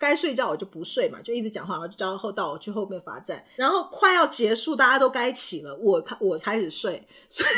[0.00, 7.50] 该睡觉我就不睡嘛，就一直讲话，然后就叫后到我去后面罚站，然后快要结束，大家都该起了，我开我开始睡， 所以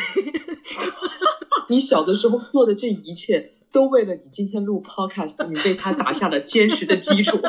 [1.69, 7.39] 你小的时候做的这一切，都为了你今天录 podcast，你为他打下了坚实的基础。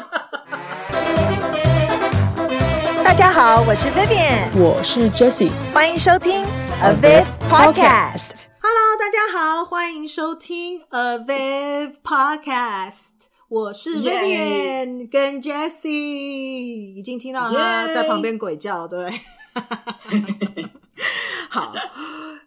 [3.04, 6.46] 大家好，我是 Vivian，我是 Jessie，欢迎收听
[6.84, 8.46] Aviv Podcast。
[8.62, 13.33] Hello，大家好，欢迎收听 Aviv Podcast。
[13.54, 19.08] 我是 Vivian 跟 Jessie，已经听到他在旁边鬼叫，对。
[21.52, 21.72] 好，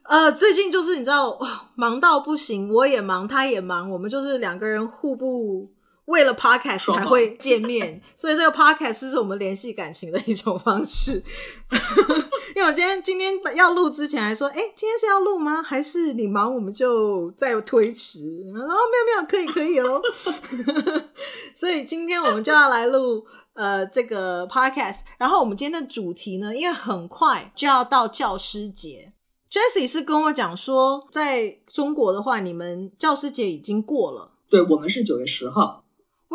[0.02, 1.38] 呃，最近就是你知道，
[1.76, 5.70] 忙到不行，我也忙，他也忙，我们就是两个人互不。
[6.06, 11.23] 为了 podcast 才会见面，所以这个 podcast 是我们联系感情的一种方式。
[12.55, 15.62] 因为我今天今天要录之前还说，哎，今天是要录吗？
[15.62, 18.20] 还是你忙我们就再推迟？
[18.55, 20.01] 然后没有没有，可以可以哦。
[21.55, 25.01] 所以今天我们就要来录呃这个 podcast。
[25.18, 29.13] 然后我们今天的主题呢，因为很快就要到教师节
[29.51, 34.30] ，Jessie 是跟我讲说，在中国的话，你们教师节已经过了。
[34.48, 35.82] 对，我们是九月十号。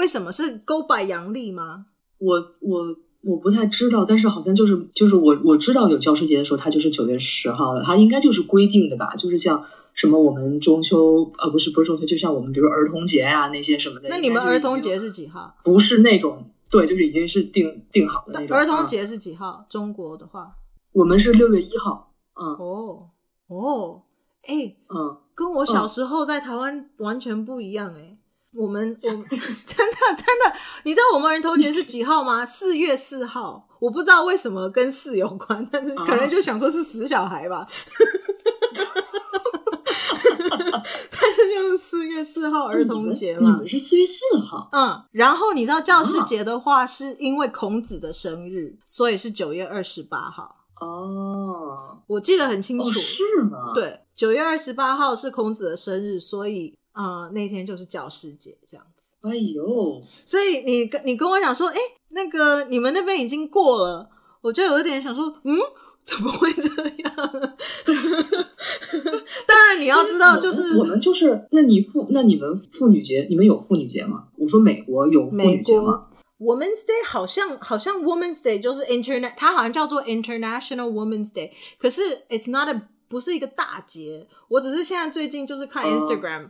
[0.02, 1.86] 为什么是 Go by 阳历吗？
[2.18, 9.16] 我我我不太知道，但是好像就是就是我我知道有教师节的时候，它就是九月十号了，它应该就是规定的吧？
[9.16, 9.64] 就是像
[9.94, 14.10] 什么我们中秋啊，不是不是中秋，就像我们比如儿童节啊那些什么的。
[14.10, 15.56] 那你们儿童节是几号？
[15.64, 18.58] 不是那种，对，就是已经是定定好的那种。
[18.58, 19.46] 儿童节是几号？
[19.48, 20.56] 啊、中国的话，
[20.94, 22.12] 我们是六月一号。
[22.34, 22.56] 嗯。
[22.56, 23.08] 哦
[23.50, 24.02] 哦，
[24.48, 28.11] 哎、欸，嗯，跟我小时候在台湾完全不一样哎、欸。
[28.54, 32.46] 我们我 真的真的，你知道我们儿童节是几号吗？
[32.46, 33.68] 四月四号。
[33.80, 37.66] 我不知道为什么跟四有关，但是可能就想说是死小孩吧。
[41.10, 43.54] 但是就是四月四号儿童节嘛。
[43.54, 44.70] 你们是四月四号？
[44.72, 45.04] 嗯。
[45.12, 50.54] 然后你知道教师节的话，是因为孔子的生日，所以是九月二十八号。
[50.80, 52.84] 哦，我记得很清楚。
[52.84, 53.72] 哦，是吗？
[53.74, 56.78] 对，九月二十八号是孔子的生日，所以。
[56.94, 59.12] 啊、呃，那天就是教师节这样子。
[59.22, 61.78] 哎呦，所以你跟你跟我讲说，哎，
[62.10, 64.10] 那个你们那边已经过了，
[64.42, 65.58] 我就有一点想说，嗯，
[66.04, 67.16] 怎么会这样？
[69.48, 74.28] 当然你要知道，就是我们就是，那你妇那你们妇女节，你们有妇女节吗？
[74.38, 76.02] 我说美国有妇女节吗
[76.40, 86.46] ？Women's Day 好像好像 Women's Day 就是 Internet，它好像叫做 International Women's Day，可是 It's not a 不是一个大节，我只是现在最近就是看 Instagram。
[86.46, 86.50] Uh,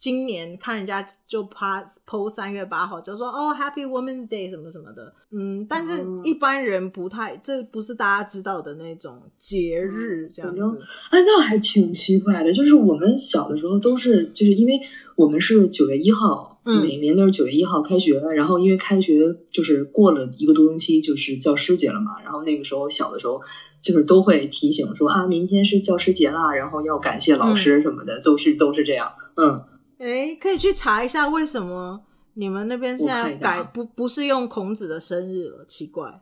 [0.00, 10.80] 今年看人家就趴 po 三月八号，就说哦 Happy Women's Day 什么什么的，嗯，但是一般人不太，嗯、这不是大家知道的那种节日这样子。
[11.10, 14.80] 哎，那还挺奇怪的，就是我们小的时候都是，就是因为
[15.14, 23.42] 我们是九月一号，嗯、每年都是九月一号开学，然后因为开学就是过了一个多星期就是教师节了嘛，然后那个时候小的时候
[23.86, 29.12] 就是都会提醒说啊，明天是教师节啦，然后要感谢老师什么的，嗯、都是都是这样。
[29.36, 29.64] 嗯，
[29.98, 32.00] 哎，可以去查一下为什么
[32.34, 35.64] 你们那边现在改不不是用孔子的生日了？
[35.66, 36.20] 奇怪，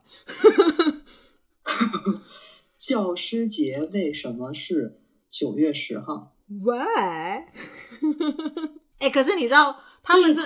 [2.79, 7.45] 教师节为什么是九月十号？Why？
[9.01, 10.41] 哎，可是你知道他们是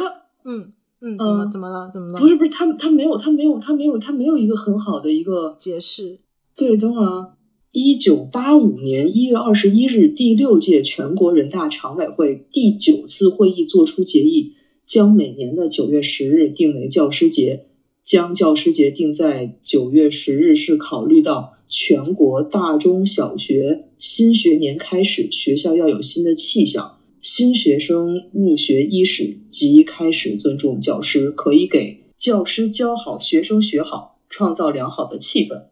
[0.45, 1.91] 嗯嗯怎么怎么了？
[1.93, 2.21] 怎么了？
[2.21, 6.21] 不是不是，他他没有他没有他没有他没有一个很好的一个解释。
[6.59, 7.29] 对，等会儿啊。
[7.71, 14.55] 一九八五年一月二十一日，第六届全国人大常委会第九次会议作出决议，
[14.85, 17.67] 将每年的九月十日定为教师节。
[18.05, 35.67] 将教师节定在九月十日，是考虑到全国大中小学新学年开始，学校要有新的气象，新学生入学伊始即开始尊重教师，可以给教师教好，学生学好，创造良好的气氛。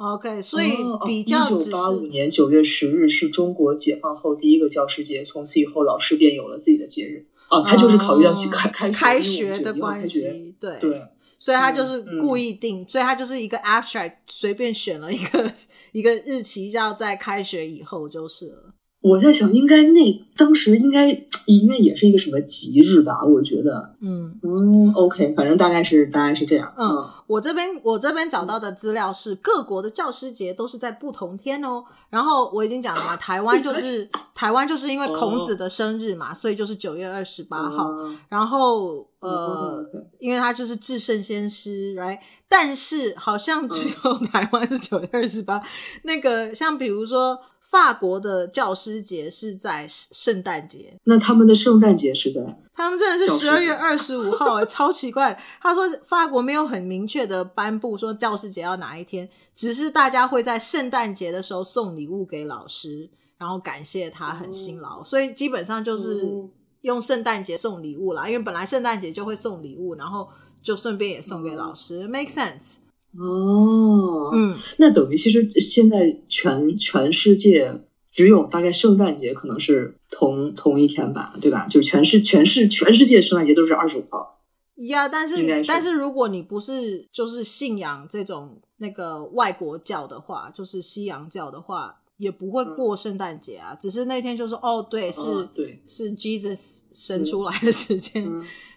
[0.00, 7.26] OK，所以比较一九八五年九月十日是中国解放后第一个教师节，从此以后老师便有了自己的节日。
[7.48, 11.02] 啊，他就是考虑到开开开学的关系，对对，
[11.36, 15.52] 所以他就是故意定，所以他就是一个 abstract，随便选了一个
[15.92, 18.74] 一个日期，要在开学以后就是了。
[19.02, 21.08] 我在想，应该那当时应该
[21.46, 23.24] 应该也是一个什么吉日吧？
[23.24, 26.72] 我觉得，嗯嗯，OK，反正大概是大概是这样。
[26.78, 31.84] 嗯，嗯我这边我这边找到的资料是各国的教师节都是在不同天哦。
[32.08, 37.88] 然后我已经讲了嘛，台湾就是台湾就是因为孔子的生日嘛，所以就是九月二十八号。
[38.28, 39.84] 然后呃，
[40.18, 42.18] 因为他就是至圣先师，right？
[42.48, 45.62] 但是好像只有台湾是九月二十八。
[46.02, 47.38] 那个像比如说。
[47.60, 52.40] 法国的教师节是在圣诞节，那他们的圣诞节是在
[52.72, 55.38] 他们真的是十二月二十五号， 超奇怪。
[55.60, 66.48] 他说法国没有很明确的颁布说教师节要哪一天，只是大家会在圣诞节的时候送礼物给老师，然后感谢他很辛劳，所以基本上就是
[66.80, 68.26] 用圣诞节送礼物啦。
[68.26, 70.28] 因为本来圣诞节就会送礼物，然后
[70.62, 72.78] 就顺便也送给老师，make sense。
[73.18, 77.82] 哦，嗯，那等于其实现在全全世界。
[78.20, 81.66] 只有大概圣诞节可能是同同一天吧，对吧？
[81.68, 84.42] 就全世全世全世界圣诞节都是二十五号。
[84.76, 93.72] 呀、yeah，但是，是但是如果你不是就是信仰这种那个外国教的话，就是西洋教的话，也不会过圣诞节啊。
[93.72, 98.30] 嗯、只是那天就是哦，对，是，哦、对，是 Jesus 生出来的时间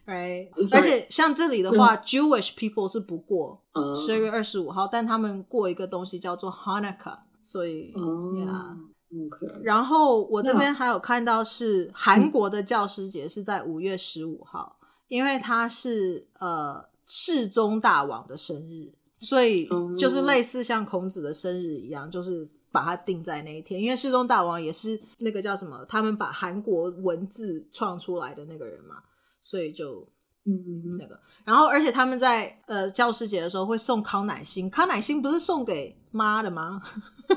[0.05, 0.47] ，right？
[0.73, 3.61] 而且像这里的话、嗯、，Jewish people 是不过
[3.93, 7.93] 十二月二十五号、嗯，但他们过一个东西叫做 Hanukkah，所以。
[9.61, 19.67] 然后我这边还有看到是韩国的教师节是在五月十五号，嗯，因为他是呃世宗大王的生日，所以
[19.97, 23.81] 就是类似像孔子的生日一样，就是把它定在那一天。
[23.81, 28.97] 因为世宗大王也是那个叫什么，他们把韩国文字创出来的那个人嘛，
[29.41, 30.07] 所以就。
[30.45, 36.81] 嗯，那个，然后而且他们在呃教师节的时候会送康乃馨，康乃馨不是送给妈的吗？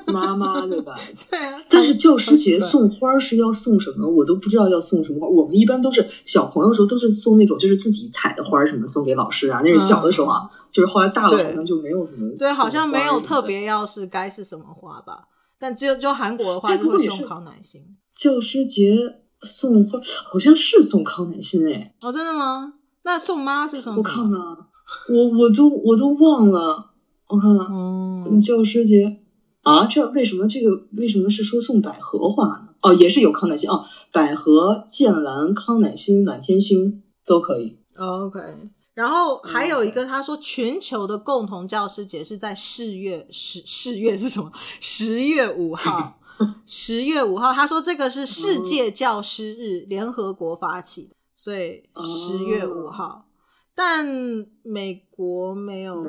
[0.08, 0.98] 妈妈的吧？
[1.30, 1.62] 对啊。
[1.70, 4.08] 但是教师节送花是要送什么？
[4.08, 5.28] 我都不知道要送什么花。
[5.28, 9.60] 我们一般都是小朋友的时候都是送那种就是自己采的花什么送给老师啊。
[9.62, 12.28] 那是小的时候啊，嗯、就是后来大了好像就没有什么。
[12.36, 15.28] 对，好像没有特别要是该是什么花吧。
[15.60, 17.82] 但只有就韩国的话就会送康乃馨。
[18.16, 20.00] 教师节送花
[20.32, 21.94] 好像是送康乃馨哎。
[22.00, 22.74] 哦，真的吗？
[23.06, 23.96] 那送妈是送什么？
[23.98, 24.66] 我看看啊，
[25.08, 26.90] 我我都我都忘了。
[27.28, 29.20] 我看看，嗯，教师节
[29.62, 32.68] 啊，这为什么这个为什么是说送百合花呢？
[32.82, 37.78] 哦，也是有康乃馨哦，百合、剑兰、康乃馨、满天星都可以。
[37.96, 38.40] OK，
[38.94, 44.50] 然后还有一个，他说全球的共同教师节是在四月十四月是什么？
[44.80, 46.18] 十月五号，
[46.66, 47.52] 十月五号。
[47.52, 51.15] 他说这个是世界教师日，联合国发起的。
[51.36, 53.22] 所以十月五号，oh.
[53.74, 54.06] 但
[54.62, 56.02] 美国没有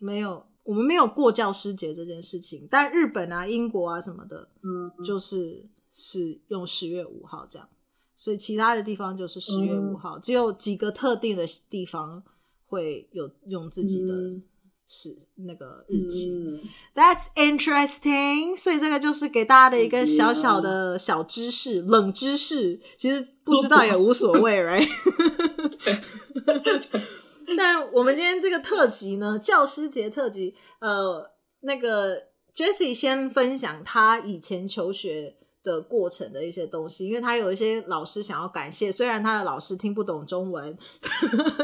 [0.00, 2.66] 没有，我们没有过教师节这件事情。
[2.70, 7.68] 但日本啊、英国啊什么的，嗯、mm -hmm.，就是是用十月五号这样。
[8.16, 10.24] 所以其他的地方就是十月五号，mm -hmm.
[10.24, 12.22] 只有几个特定的地方
[12.66, 14.12] 会有用自己的。
[14.94, 14.96] Mm -hmm.
[14.96, 16.60] 是那个日期，嗯
[16.94, 18.56] ，That's interesting。
[18.56, 22.80] 所以这个就是给大家的一个小小的小知识，嗯、冷知识。
[22.96, 24.86] 其实不知道也无所谓，right？
[27.56, 31.30] 但我们今天这个特辑呢，教师节特辑，呃，
[31.60, 35.36] 那个 Jessie 先分享他以前求学。
[35.64, 40.76] 的过程的一些东西，因为他有一些老师想要感谢，虽然他的老师听不懂中文，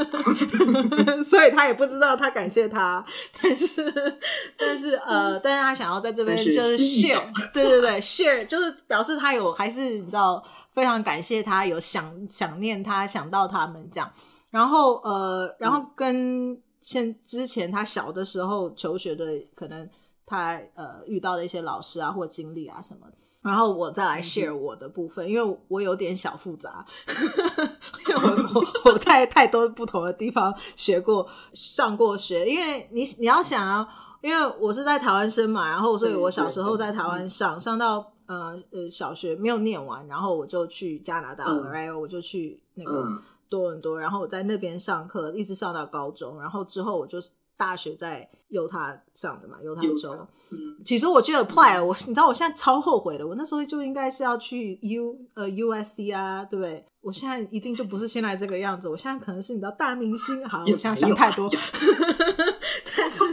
[1.23, 3.05] 所以他也不知道他感谢他，
[3.43, 4.19] 但是
[4.56, 10.43] 但是呃，但是他想要在这边就是 share，对对对，share 就是表示他有还是你知道
[10.73, 14.11] 非常感谢他，有想想念他，想到他们这样，
[14.49, 19.87] 然后呃，然后跟现之前他小的时候求学的可能
[20.25, 23.06] 他呃遇到的一些老师啊或经历啊什么。
[23.42, 26.84] 然后我再来 share 我的部分，嗯、因为我有点小复杂，
[28.08, 28.20] 因为
[28.54, 32.46] 我我我在太多不同的地方学过、上过学。
[32.46, 33.88] 因为你你要想啊，
[34.20, 43.08] 因为我是在台湾生嘛，然后所以我小时候在台湾上上到呃呃小学没有念完，然后我就去加拿大了，然、嗯、后我就去那个
[43.48, 47.19] 多伦多，然后我在那边上课，一直上到高中，然后之后我就。
[47.60, 50.26] 大学在犹他上的嘛，犹他州。
[50.50, 56.86] 嗯，其实我觉得 apply 了，我你知道我现在超后悔的，我那时候就应该是要去 U 呃 USC 啊，对不对？
[57.02, 61.50] 我现在一定就不是现在这个样子，我现在可能是你知道大明星，好，我现在想太多。
[62.96, 63.24] 但是，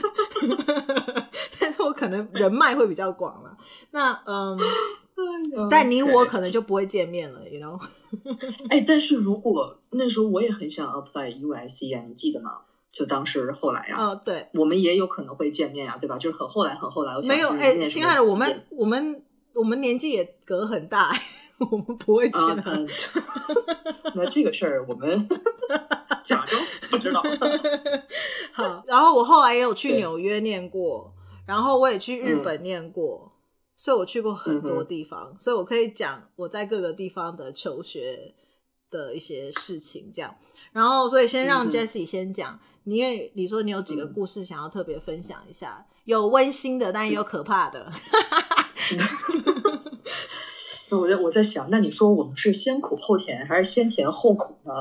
[1.60, 3.58] 但是我可能人脉会比较广了。
[3.92, 4.58] 那嗯，
[5.70, 7.80] 但你我可能就不会见面了，you know？
[8.70, 12.60] 哎，但是如果那时候我也很想 apply USC 啊，你记得吗？
[12.98, 16.18] 就当时后来呀、啊，哦，对，我们也有可能会见面呀、啊，对吧？
[16.18, 17.14] 就是很后来，很后来。
[17.16, 19.24] 我没有，哎，亲爱的，我们我们
[19.54, 21.14] 我们年纪也隔很大，
[21.70, 22.42] 我们不会见。
[22.42, 22.90] Uh,
[24.16, 25.30] 那这个事儿我们
[26.26, 27.22] 假装不知道。
[28.52, 31.14] 好，然后我后来也有去纽约念过，
[31.46, 33.32] 然后我也去日本念过，嗯、
[33.78, 38.34] 所以我去过很多地方、嗯，所以我可以讲我在各个地方的求学
[38.90, 40.36] 的一些事情，这样。
[40.72, 42.60] 然后，所以先让 Jessie 先讲。
[42.84, 47.92] 你因为你说你有几个故事想要特别分享一下，有温馨的，但也有可怕的。
[50.90, 54.72] 那我在我在想，那你说我们是先苦后甜，还是先甜后苦呢？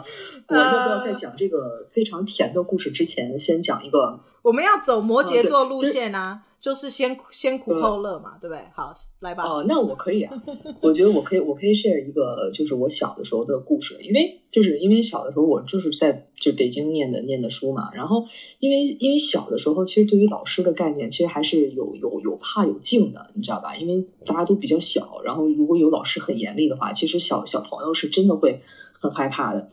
[0.46, 4.20] 我要不要在讲这个非常甜的故事之前，先讲一个？
[4.46, 6.42] 我们要走摩羯座路线啊。
[6.58, 8.60] 就是先先苦后乐嘛，对不对？
[8.74, 9.44] 好，来吧。
[9.44, 10.34] 哦，那我可以啊，
[10.82, 13.98] 我觉得我可以，我可以 share 一个，就是我小的时候的故事。
[14.02, 18.24] 因为就是因为小的时候我就是在就北京念的念的书嘛，然后
[18.58, 23.76] 因为因为小的时候其实对于老师的概念其实还是有有有怕有敬的，你知道吧？
[23.76, 28.62] 因为大家都比较小，然后如果有老师很严厉的话，其实小小朋友是真的会
[28.98, 29.70] 很害怕的。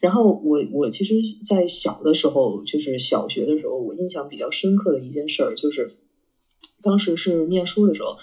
[0.00, 5.96] 然后我我其实，在小的时候，就是小学的时候，我印象比较深刻的一件事儿就是。
[6.82, 8.16] 当时是念书的时候，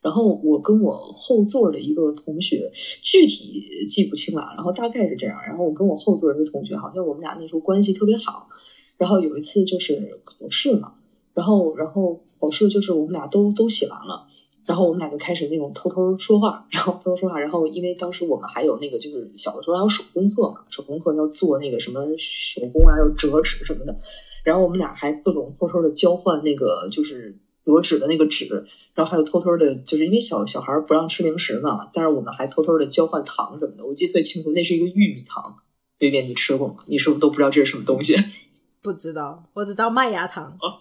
[0.00, 5.38] 然后我跟我后座的一个同学，具体记不清了，然后大概是这样。
[5.46, 8.48] 然后我跟我后座的一个同学，好像我们俩那时候关系特别好。
[8.96, 10.94] 然后有一次就是考试嘛，
[11.32, 14.26] 然后然后考试就是我们俩都都写完了，
[14.68, 17.40] 然后我们俩就开始那种偷偷说话，然后偷偷说话。
[17.40, 23.98] 然后因为当时我们还有那个就是小的时候还有手工课嘛，手工课要做那个什么手工啊，要折纸什么的。
[24.44, 27.38] 然后我们俩还各种偷偷的交换那个就是。
[27.68, 33.84] 折纸的那个纸，然后还有偷偷的，就是因为小小孩不让吃零食嘛，但是我们还偷偷的交换糖什么的。
[33.84, 35.58] 我记得特别清楚，那是一个玉米糖，
[36.00, 36.76] 薇薇你吃过吗？
[36.86, 38.16] 你是不是都不知道这是什么东西？
[38.80, 40.44] 不知道，我只知道麦芽糖。
[40.44, 40.80] 啊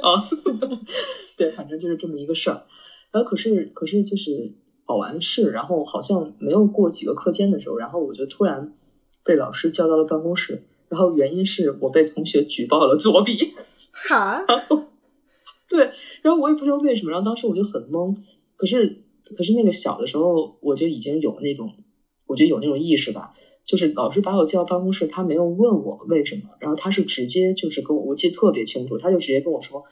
[0.00, 0.30] 啊，
[1.36, 2.62] 对，反正就是这么一个事儿。
[3.16, 4.52] 然后可是可是就是
[4.84, 8.74] 考完试，然后好像没有过几个课间的时候，然后我就突然
[9.24, 13.54] 被老师叫到了办公室，然后原因是我被同学举报了作弊。
[13.90, 14.44] 哈。
[15.66, 18.16] 对，然后我也不知道为什么，然后当时我就很懵。
[18.56, 18.98] 可是，
[19.34, 21.72] 可是那个小的时候，我就已经有那种，
[22.26, 23.32] 我觉得有那种意识吧，
[23.64, 29.84] 就是老师把我叫到办公室，他没有问我为什么，然后他是直接就是跟我，我记得特别清楚，他就直接跟我说，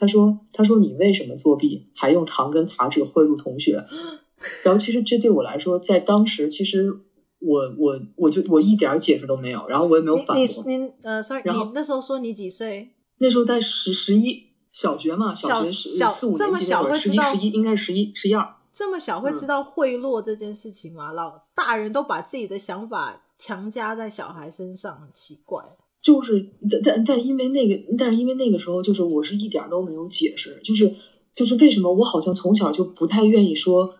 [0.00, 3.84] 他说，他说你为什么作弊，还用糖跟卡纸贿赂同学？
[4.64, 6.92] 然后其实这对我来说，在当时其实
[7.38, 10.36] 我我我就我一点解释都没有，然后我也没有反驳。
[10.36, 12.90] 你你呃，sorry，然你那时候说你几岁？
[13.18, 14.50] 那时候在十十一。
[14.72, 18.54] 小学嘛，小学十四五年级那会儿，十一十一应该是十一十一二。
[18.70, 21.10] 这么小会知道贿赂这件事情吗？
[21.10, 25.64] 嗯、老大人都把自己的想法强加在小孩身上，很奇怪。
[26.02, 30.92] 就是，但但但因为那个，但是因为那个时候，就是我是一点都没有解释，就是
[31.34, 33.90] 就是为什么我好像从小就不太愿意说，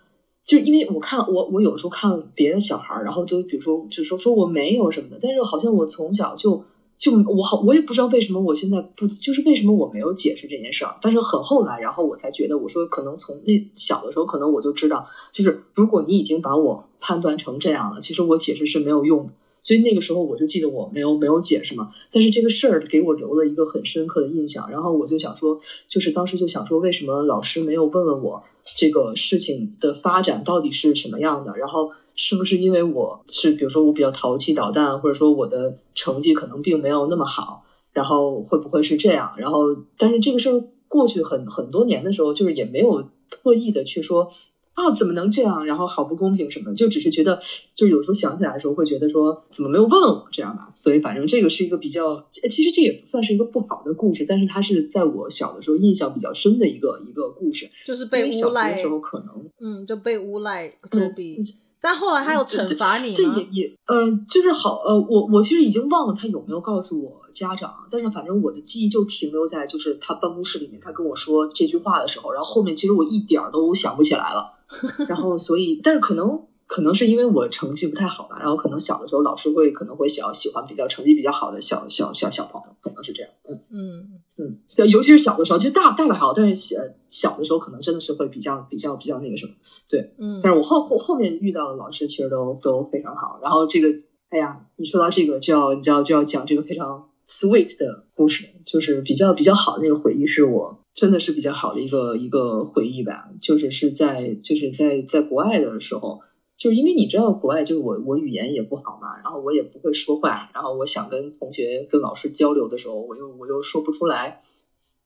[0.47, 6.63] 就因为我看我我有时候看别的小孩儿，然后就比如说就说说我没有什么的，但是好像我从小就。
[7.01, 10.99] 就我好，我也不知道为什么我现在不，就是为什么我没有解释这件事儿。
[11.01, 19.33] 但是很后来，然后我才觉得，我说可能从那小的时候，可能我就知道，就是如果你已经把我判断成这样了，其实我解释是没有用的。
[19.63, 21.91] 所以那个时候我就记得我没有没有解释嘛。
[22.13, 24.71] 但是这个事儿给我留了一个很深刻的印象。
[24.71, 28.43] 然后我就想说，就是当时就想说，为什么老师没有问问我
[28.77, 31.57] 这个事情的发展到底是什么样的？
[31.57, 31.93] 然后。
[32.17, 37.65] 是不是因为我是，比如说我比较淘气捣蛋，或者说我的成绩可能并没有那么好，
[37.95, 39.33] 然后会不会是这样？
[39.39, 44.31] 然后，但是这个事儿过去很很多年的时候，就是也没有特意的去说
[44.75, 45.67] 啊，怎么能这样？
[45.67, 47.41] 然后好不公平什么的，就只是觉得，
[47.75, 50.73] 就有时候想起来的时候会觉得说，怎么没有问我这样吧？
[50.77, 61.37] 所以反正这个是一个比较，其实这也不算是一个不好的故事，但是它是在我小的时候印象比较深的一个一个故事，就是被诬赖的时候可能，嗯，就被诬赖作弊。
[61.39, 61.45] 嗯
[61.83, 63.15] 但后来他有惩罚你吗？
[63.17, 74.59] 这也也呃，就是好呃，我我其实已经忘了他有没有告诉我家长，但是反正我的记忆就停留在就是他办公室里面他跟我说这句话的时候，然后后面其实我一点儿都想不起来了，
[75.09, 76.47] 然后所以但是可能。
[76.73, 83.33] 可能是因为我成绩不太好吧，然后可能小的时候老师会可能会想要喜欢比较成绩比较好的小小小小朋友，可能是这样。
[83.49, 89.53] 嗯嗯嗯，尤其是小的时候，其实大大的还好，但是小小的时候可能真的是会比较比较比较那个什么。
[89.89, 90.39] 对，嗯。
[90.45, 93.41] 但是我后后后面遇到的老师其实都都非常好。
[93.43, 93.89] 然后这个，
[94.29, 106.19] 哎呀，你说到这个就要你知道就要讲这个非常 sweet 的故事，就是比较比较好的那个回忆，是我真的是比较好的一个一个回忆吧，就是是在就是在在国外的时候。
[106.57, 114.37] 就是因为你知道国外，就是我我语言也不好嘛，然后我也不会说话，然后我想跟同学跟老师交流的时候，我又我又说不出来。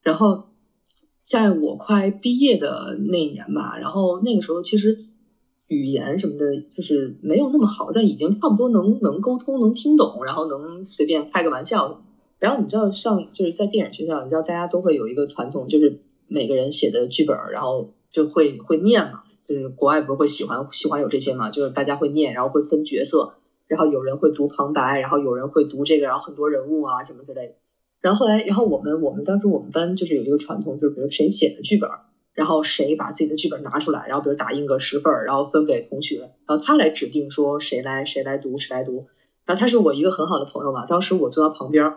[0.03, 0.41] 然后
[1.23, 4.99] 在我快毕业的那一年吧，然后那个时候其实
[5.69, 11.97] 语言什么的，就是没有那么好，但已经差不多能能沟通、能听懂，然后能随便开个玩笑。
[12.45, 19.23] 然后你知道上就是在电影学校，你知道大家都会有一个传统，就是每个人写的剧本，然后就会会念嘛。
[19.49, 21.49] 就是国外不是会喜欢喜欢有这些嘛？
[21.49, 23.33] 就是大家会念，然后会分角色，
[23.67, 27.55] 然后有人会读旁白，然后有人会读这个，然后很多人物啊什么之类的。
[28.03, 31.89] 然后后来，然后我们我们当时我们班就是有一个传统，就是比如谁写的剧本，
[32.35, 39.07] 然后谁把自己的剧本拿出来，然后比如打印个十份，然后分给同学，然后他来指定说谁来谁来读谁来读。
[39.47, 41.95] 然后他是我一个很好的朋友嘛，当时我坐在旁边，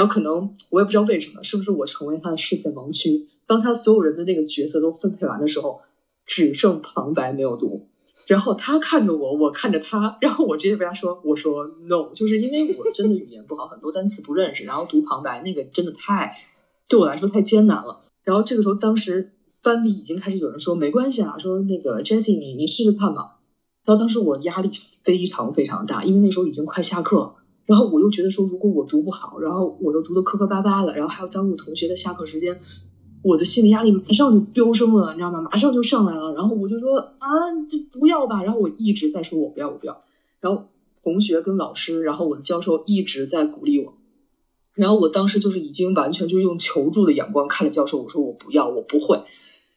[0.00, 3.28] 然后可能我也不知道为什么，是不是我成为他的视线盲区？
[3.46, 5.82] 当他所有人的那个角色都分配完的时候，
[6.24, 7.86] 只剩旁白没有读。
[8.26, 16.38] 然后他看着我，我看着他，然后我直接被他说：“我说 no，就是因为我真的语言不好，很多单词不认识，然后读旁白那个真的太
[16.88, 23.36] 对我来说太艰难了。”然后这个时候，当时班里已经开始有人说：“没关系啊，说那个 Jessie，你你试试看吧。”
[23.84, 24.70] 然后当时我压力
[25.04, 27.34] 非常非常大，因为那时候已经快下课，
[27.70, 32.60] 然后我又觉得说，如果我读不好，然后我又读的磕磕巴巴的，然后还要耽误同学的下课时间。
[33.22, 35.40] 我的心理压力马上就飙升了，你知道吗？
[35.42, 36.34] 马上就上来了。
[36.34, 37.28] 然后我就说啊，
[37.68, 38.42] 这不要吧。
[38.42, 40.02] 然后我一直在说，我不要，我不要。
[40.40, 40.64] 然后
[41.04, 43.94] 同学跟老师，然后我的教授一直在鼓励我。
[44.74, 49.22] 然后我当时就是已经完全就是用求助的眼光看着教授，我说我不要，我不会。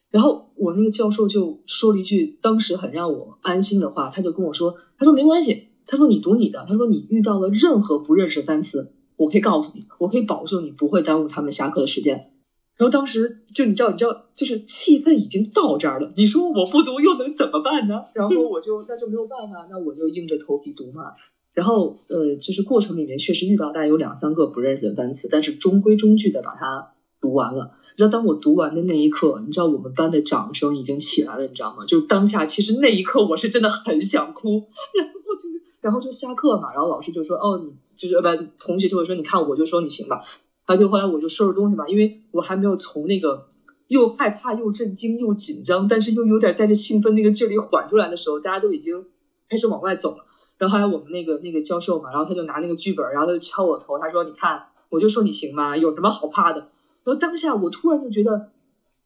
[0.09, 12.31] 然后我那个教授就说了一句当时很让我安心的话，他就跟我说，他说没关系，他说你读你的，他说你遇到了任何不认识的单词，我可以告诉你，我可以保证你不会耽误他们下课的时间。
[12.75, 16.11] 然后当时就你知道，你知道，就是气氛已经到这儿了。
[16.17, 18.01] 你说我不读又能怎么办呢？
[18.15, 21.11] 然后我就那就没有办法，那我就硬着头皮读嘛。
[21.53, 27.73] 然后呃，就是过程里面确实遇到大概有两三个不认识的单词，但是中规中矩的把它读完了。
[27.95, 31.85] 你知道，当我读完的那一刻，你知道我们班的掌声已经起来了，你知道吗？
[31.85, 34.49] 就当下其实那一刻我是真的很想哭，
[34.97, 40.23] 然后就是然后就下课嘛，然后老师就说哦，你就是不同学就会说，你看我就说你行吧。
[40.65, 43.49] 然后，就后来我就收拾东西嘛，因为我还没有从那个
[43.89, 49.05] 又害怕又震惊又紧张，但是又有点带着兴奋那个劲儿里缓出来的时候，大家都已经
[49.49, 50.23] 开始往外走了。
[50.57, 55.75] 然后后来我们那个那个教授嘛，然后他就拿那个剧本，然后他就敲我头，他说：“你看，我就说你行吗？
[55.75, 56.61] 有什么好怕的？”
[57.03, 58.51] 然后当下我突然就觉得，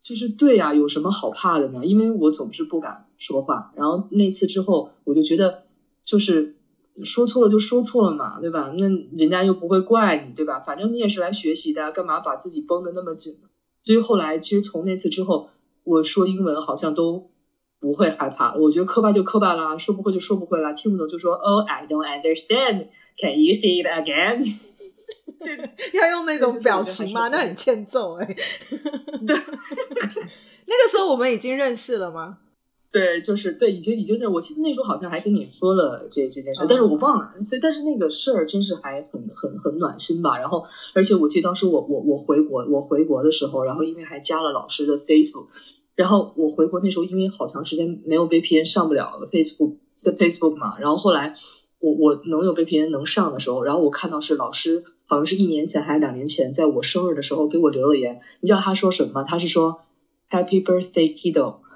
[0.03, 1.83] 就是对呀，有什么好怕的呢？
[1.83, 3.71] 因为我总是不敢说话。
[3.75, 5.63] 然后那次之后，我就觉得
[6.05, 6.53] 就是。
[7.03, 8.71] 说错了就说错了嘛，对吧？
[8.77, 8.87] 那
[9.17, 10.59] 人家又不会怪你，对吧？
[10.59, 13.49] 反正你也是来学习的，干嘛把自己绷得那么紧呢？
[13.83, 15.49] 所以后来，其实从那次之后，
[15.83, 17.29] 我说英文好像都
[17.79, 18.55] 不会害怕。
[18.55, 22.87] 我觉得磕巴就磕巴啦，说不会就说不会啦，听不懂就说 Oh, I don't understand.
[23.17, 24.43] Can you say it again？
[25.93, 27.27] 要用那种表情吗？
[27.27, 28.27] 那很欠揍哎。
[29.21, 32.39] 那个时候我们已经认识了吗？
[32.89, 37.29] 对，就是对，已经已经是，我记得那时候好像还跟你说了这这件事，但是我忘了。
[37.41, 40.37] 所以，但是那个事儿真是还很很很暖心吧。
[40.39, 40.63] 然后，
[40.95, 45.47] 而且我记得当时我我我回国，我回国的时候，然后因为还加了老师的 Facebook，
[45.95, 50.79] 然后我回国那时候因为好长时间没有 VPN 上不了 Facebook，在 Facebook 嘛。
[50.79, 51.35] 然后后来
[51.79, 58.21] 我我能有 VPN 能上的时候，然后我看到是老师，好像是一年前还是两年前，在我生日的时候给我留了言。
[58.39, 59.23] 你知道他说什么吗？
[59.27, 59.81] 他是说
[60.31, 61.66] Happy Birthday, Kiddo。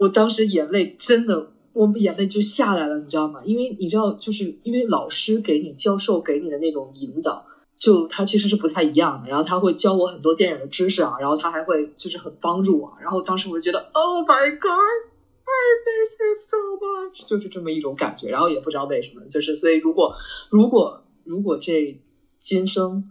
[0.00, 3.42] 我当时眼泪真的，我们眼泪就下来了，你知道吗？
[3.44, 7.44] 因为你知道，就是因为老师给你、教授给你的那种引导，
[7.76, 9.28] 就他其实是不太一样的。
[9.28, 12.96] 然后他会教我很多电影的知识啊，然后他还会就是很帮助我。
[13.02, 18.30] 然后当时我就觉得，Oh my God，I miss him so much，就是这么一种感觉。
[18.30, 20.14] 然后也不知道为什么，就是所以如果
[20.48, 22.00] 如果如果这
[22.40, 23.10] 今生，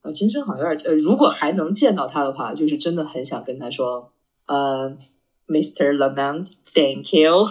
[0.00, 4.10] 呃，今生好像有点，呃，如果还能见到他的话，就是真的很想跟他说，
[4.46, 4.96] 呃。
[5.50, 5.92] Mr.
[5.96, 7.48] Lamont，Thank you。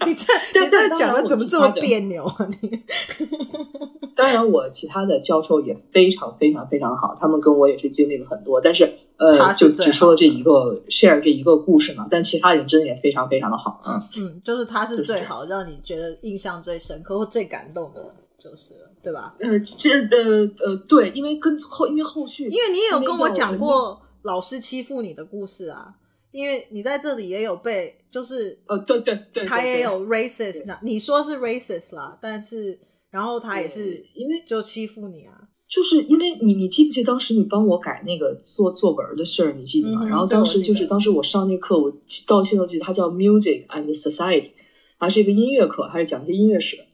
[0.07, 2.49] 你这 你这讲的怎么这么别扭啊？
[2.61, 2.83] 你
[4.17, 12.09] 当然，我其他的教授也非常非常非常好，他们跟我也是经历了很多，但是呃，就只说了这一个 share 这一个故事嘛。
[12.11, 14.03] 但其他人真的也非常非常的好啊。
[14.19, 19.37] 嗯，就是他是最好，让你觉得印象最深刻或最感动的，就是对吧？
[19.41, 25.95] 呃，这呃呃对，因为跟后因为后续，因为你也有跟我讲过老师欺负你的故事啊。
[26.31, 32.79] 因为你在这里也有被，就是呃，对对对，他也有 racist，那你说是 racist 啦，但是
[33.11, 40.03] 然后他也是因为就欺负你啊，就是因为你你记不记得当时你帮我改那个做作文的事儿，你记得吗？
[40.05, 41.91] 嗯、然后当时就是当时我上那课，我
[42.27, 44.51] 到现在都记得，它叫 Music and Society，
[44.99, 46.85] 还是一个音乐课，还是讲一些音乐史。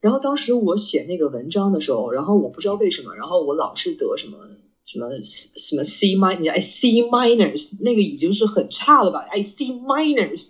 [0.00, 4.38] 然后当时我写那个文章的时候，然后我不知道为什么，然后我老是得什么。
[4.84, 9.20] 什么什么 C minor，你哎 C minors 那个已经是很差了吧？
[9.30, 10.44] 哎 C minors，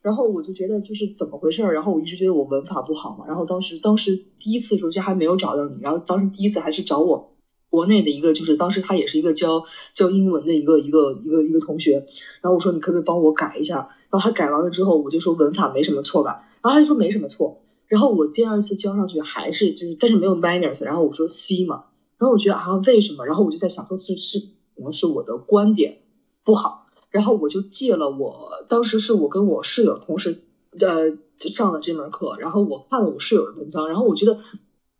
[0.00, 1.72] 然后我就觉得就是怎么回事儿？
[1.72, 3.26] 然后我一直觉得我文法不好嘛。
[3.26, 7.24] 然后当时当时第一次的时候就还没有找到你，然后当时第一次还是找我
[7.68, 12.04] 国内的一个，就是当时他也是一个教教英文的一个一个一个一个同学。
[12.40, 13.88] 然后我说你可不可以帮我改一下？
[14.10, 16.38] 然后他改完了之后，我就说文法没什么错吧？
[16.62, 17.56] 然后他就说没什么错。
[17.88, 20.84] 然后我第二次交上去还是就是，但是没有 minors。
[20.84, 21.82] 然后我说 C 嘛。
[22.18, 23.26] 然后我觉得啊，为什么？
[23.26, 24.38] 然后我就在想说，是是
[24.76, 26.02] 可能是我的观点
[26.44, 26.86] 不好。
[27.10, 30.42] 然后我就借了我当时是我跟我室友同时
[30.80, 34.38] 呃上了这门课，然后我看了我室友的文章，然后我觉得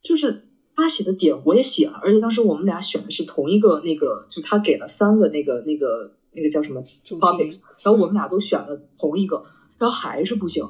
[0.00, 0.44] 就是
[0.76, 9.42] 他写的点我也写了，而且当时我们俩选的是同一个那个，就他给了三个那个那个那个叫什么 topics，然后我们俩都选了同一个，
[9.78, 10.64] 然后还是不行。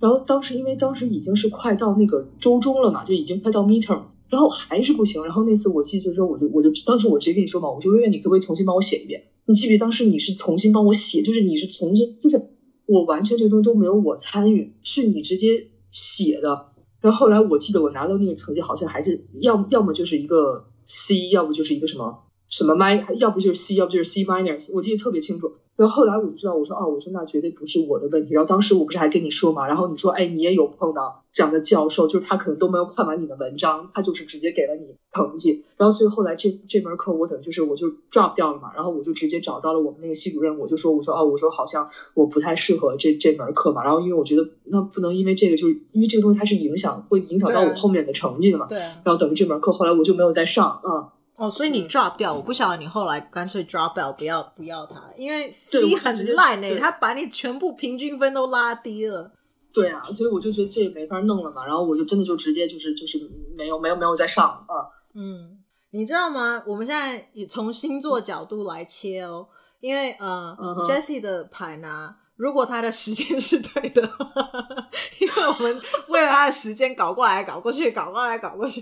[0.00, 5.22] 然后当时因为当时已经是快到那个周中了嘛，就已经快到 midterm，然后还是不行。
[5.24, 9.24] 然后那次我记得就是说，我就我就当时我直接跟你说嘛，我就问你可不可以重新帮我写一遍？
[9.46, 12.40] 你记不记得当时你是重新帮我写，就是你是重新，就是
[12.86, 16.68] 我完全这个东西都没有我参与，是你直接写的。
[17.00, 25.50] 然后后来我记得我拿到那个成绩好像还是要要么就是一个 C，要不就是一个什么什么 m i 要不就是 C，要不就是 C minor，我记得特别清楚。
[25.80, 28.34] 然后后来我就知道，我说哦，我说那绝对不是我的问题。
[28.34, 35.64] 然后当时我不是还跟你说嘛，然后你说，哎，你也有碰到这样的教授，就是他可能都没有看完你的文章，他就是直接给了你成绩。
[35.78, 43.82] 然后所以后来这这门课我等于就是我就 drop 掉了嘛，然后我就直接找到了我们那个系主任，我就说，我说哦，我说好像我不太适合这这门课嘛。
[43.82, 48.66] 然后因为我觉得那不能因为这个，就是因为这个东西它是影响会影响到我后面的成绩的嘛。
[48.68, 48.78] 对。
[48.78, 50.82] 然后等于这门课后来我就没有再上啊。
[50.84, 59.32] 嗯哦，所以你 drop 掉，嗯、我不晓得你后来干脆 drop 掉，不要不要它，因为 C 很烂呢，他把你全部平均分都拉低了。
[59.72, 63.18] 对啊，所以我就觉得这也没法弄了嘛，然后我就真的就直接就是就是
[63.56, 64.84] 没有没有没有再上啊。
[65.14, 65.58] 嗯，
[65.92, 66.62] 你知道吗？
[66.66, 69.48] 我们现在也从星座角度来切哦，
[69.80, 70.84] 因为呃、uh huh.
[70.84, 72.16] Jessie 的牌呢。
[72.40, 74.00] 如果他的时间是对的，
[75.20, 78.80] 因为我们为了他的时间搞过来搞过去，搞过来搞过去，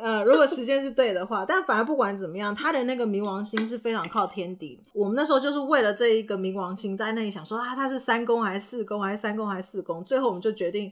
[0.00, 4.80] 呃，如果时间是对的话，但反而不管怎么样，他的那个冥王星是非常靠天敌。
[4.94, 10.02] 我们那时候就是为了这一个冥王星在那里想说啊，他是三宫还是四宫，还是三宫还是四宫？
[10.02, 10.90] 最后我们就决定，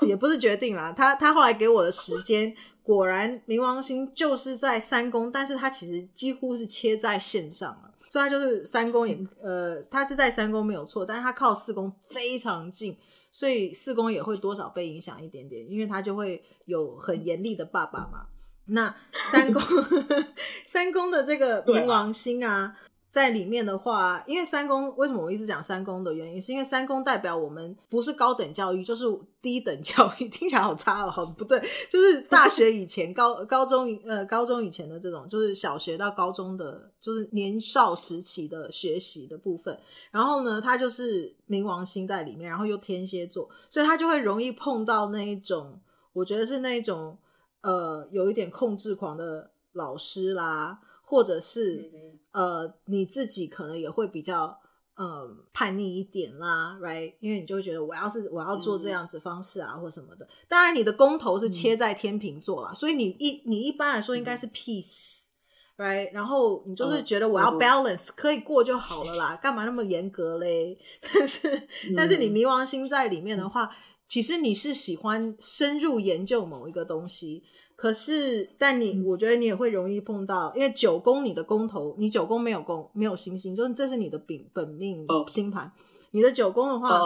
[0.00, 7.85] 也不是决定啦，他他后来给我的时间，果然冥王星就是在三宫，但是他其实几乎是切在线上。
[8.10, 12.96] 所以他就是三宫也，呃，他是在三宫没有错，但是他靠四宫非常近，
[13.32, 18.26] 所以四宫也会多少被影响一点点，因为他就会有很严厉的爸爸嘛。
[18.66, 18.94] 那
[19.30, 19.62] 三宫，
[20.66, 22.76] 三宫的这个冥王星啊。
[23.10, 29.04] 在里面的话，因为三宫为什么我一直讲三宫的原因，是因为三宫代表我们不是高等教育，就是
[29.40, 39.78] 低等教育， 听起来好差哦，好不对，就是大学以前高高中呃高中以前的这种，就是小学到高中的，就是年少时期的学习的部分。
[40.10, 45.80] 然后呢，它就是冥王星在里面，然后又天蝎座，所以它就会容易碰到那一种，
[46.12, 47.16] 我觉得是那一种
[47.62, 50.80] 呃有一点控制狂的老师啦。
[51.08, 51.88] 或者是
[52.36, 54.60] 呃，你自己可能也会比较
[54.96, 57.14] 呃叛逆一点啦，right？
[57.18, 60.28] 因为你就会觉得我要是我要做这样子方式啊，嗯、或什么的。
[60.46, 70.78] 当然，你的公头是切在天秤座啦，嗯、所以你一你一般来说应该是 peace，right？、嗯、然后你就是觉得我要 balance，、嗯、可以过就好了啦，干嘛那么严格嘞？
[71.00, 71.48] 但是、
[71.88, 73.74] 嗯、但是你冥王星在里面的话，
[74.06, 77.44] 其实你是喜欢深入研究某一个东西。
[77.76, 85.70] 可是，但你，我觉得你也会容易碰到，因为九宫你的宫头，你九宫没有宫，没有星星，就是这是你的本本命星盘。
[86.12, 86.98] 你的九宫的话，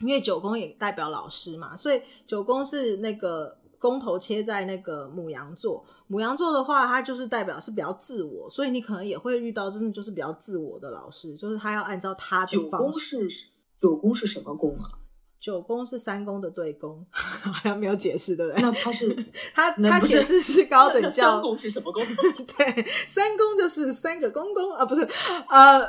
[0.00, 5.84] 因为九宫也代表老师嘛，所以九宫是那个宫头切在那个母羊座。
[6.06, 13.10] 母羊座的话，它就是代表是比较自我，所以你可能也会遇到真的就是比较自我的老师，就是他要按照他的方式。
[13.10, 13.46] 九宫是
[13.82, 15.03] 九宫是什么宫啊？
[15.44, 18.62] 九宫是三宫的对宫， 好像没有解释，对不对？
[18.62, 19.14] 那他是
[19.54, 21.32] 他他解释是高等教。
[21.32, 22.02] 三宫是什么宫？
[22.56, 25.06] 对，三宫就是三个公公啊，不是
[25.50, 25.86] 呃，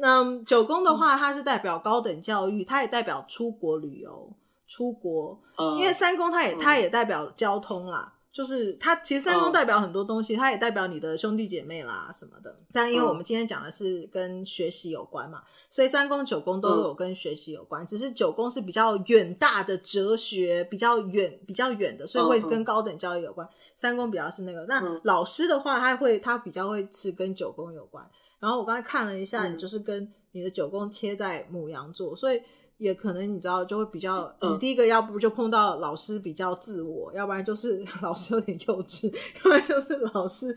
[0.00, 4.32] 那九宫的话，它是代表高等教育，它也代表出国旅游、
[4.66, 8.13] 出国，嗯、因为三宫它也它也代表交通啦。
[8.34, 12.58] 就是它其实三宫代表很多东西，它也代表你的兄弟姐妹啦什么的。
[12.72, 17.86] 但因为我们今天讲的是跟学习有关嘛，所以三宫九宫都有跟学习有关。
[17.86, 23.48] 只是九宫是比较远大的哲学，比较远比较远的，所以会跟高等教育有关。
[23.76, 24.64] 三宫比较是那个。
[24.66, 28.04] 那老师的话，他会他比较会是跟九宫有关。
[28.40, 32.42] 然后我刚才看了一下，你就是跟你的九宫切在牡羊座，所以。
[32.84, 40.54] 也可能你知道就会比较，你第一个要不就碰到老师比较自我，嗯、要不然就是 老师有点幼稚，要不然就是老师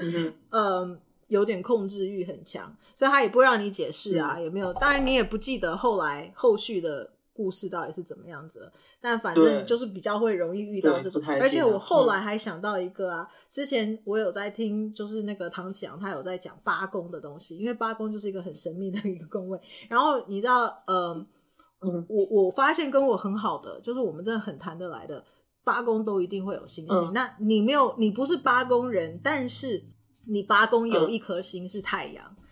[0.52, 21.26] 嗯，有点控制欲很强，所以他也不会让你解释啊，嗯、也没有，当然你也不记得后来后续的故事到底是怎么样子，但反正就是比较会容易遇到这种，而且我后来还想到一个啊，嗯、之前我有在听，就是那个唐启阳他有在讲八宫的东西，因为八宫就是一个很神秘的一个宫位，然后你知道，嗯。
[21.80, 25.24] 嗯，我我发现跟我很好的，就是我们真的很谈得来的，
[25.64, 26.98] 八宫都一定会有星星。
[27.10, 29.86] 嗯、那你没有，你不是八宫人，但是
[30.26, 32.44] 你八宫有一颗星是太阳，嗯、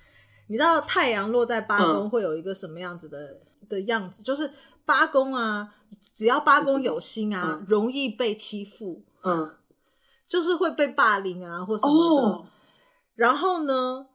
[0.49, 4.21] 你知道太阳落在八宫会有一个什么样子的、嗯、的样子？
[4.21, 4.51] 就是
[4.85, 5.73] 八宫啊，
[6.13, 9.55] 只要八宫有星啊，嗯、容易被欺负，嗯，
[10.27, 12.27] 就是会被霸凌啊或什么的。
[12.27, 12.45] 哦、
[13.15, 14.05] 然后呢，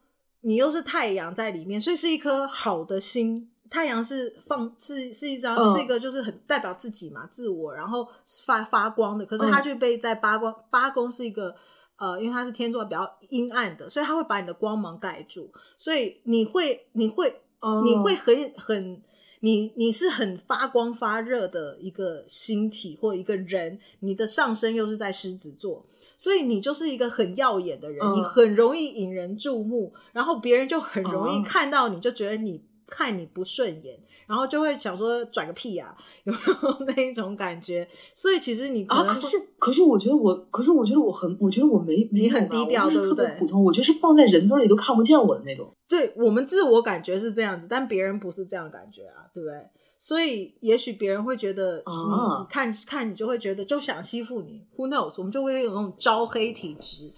[0.42, 3.49] 你又是太阳在里面，所以是一颗好的星。
[3.70, 8.06] 太阳是放是是一张、嗯、是一个就是很代表自己嘛，自我，然后
[8.44, 9.24] 发发光的。
[9.24, 11.54] 可是它却被在八宫、嗯、八宫是一个
[11.96, 19.00] 呃，因为它是天座比较阴暗的，所以它会把你的光芒盖住，所以你会你会、嗯、你会很很
[19.38, 25.80] 你你是很发光发热的一个星体或一个人，你的上升又是在狮子座，
[26.18, 32.68] 所以你就是一个很耀眼的人，嗯、你很容易引人注目，然后别人就很容易看到你就觉得你。
[32.90, 37.88] 看你不顺眼，然后就会想说转个屁啊，有没有 那一种感觉？
[38.14, 43.36] 所以其实你可能、啊、可是可是我觉得我，可是我觉得我很，我觉得我没，你很低调，对不对？
[43.38, 45.72] 普通，我觉得是放在人堆里都看不见我的那种。
[45.88, 49.56] 对，我们自我感觉是这样子，但别人不是这样感觉啊，对不对？
[49.98, 55.16] 所以也许别人会觉得你，啊、你看看你就会觉得就想欺负你，Who knows？
[55.18, 57.12] 我们就会有那种招黑体质，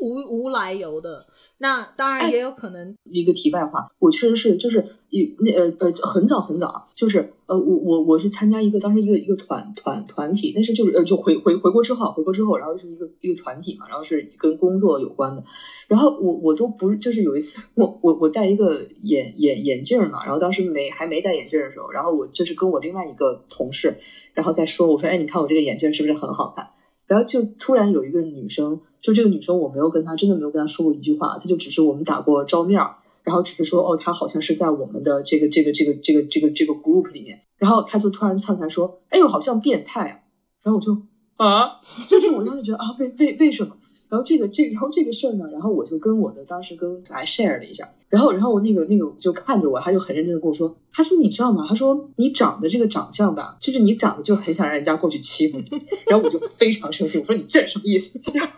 [0.00, 1.26] 无无来由的。
[1.60, 2.94] 那当然也有可能。
[3.04, 15.42] 一个题外话，我确实是就是一那呃呃很早很早，就是呃我我我是参加一个当时一个一个团团团体，但是就是呃就回回回国之后回国之后，然后就是一个一个团体嘛，然后是跟工作有关的，
[15.88, 23.96] 然后我我都不是就是有一次我我我戴一个眼眼眼镜嘛，然后当时没还没戴眼镜的时候，然后我就是跟我另外一个同事，
[24.34, 26.68] 然后在说我说哎你看我这个眼镜是不是很好看？
[27.08, 32.94] 然后就突然有一个女生，就这个女生我没有跟她真的没有跟她说过一句话，她就只是我们打过照面儿，
[33.24, 40.20] 然后只是说哦，她好像是在我们的这个这个这个这个这个这个 group 里面，然后她就突然窜出来说，哎呦，好像变态啊，
[40.62, 40.92] 然后我就
[41.36, 43.76] 啊，就是我当时觉得啊，为为为什么？
[44.08, 51.66] 然后这个这个、然后这个事儿呢，然后我就跟我的当时跟来 share 了一下，然后然后我那个那个就看着我，他就很认真的跟我说，他说你知道吗？
[51.68, 55.68] 他说你长的这个长相吧，就是你长得就很想让人家过去欺负你，
[56.10, 58.18] 然后我就非常生气，我说你这是什么意思？
[58.32, 58.52] 然后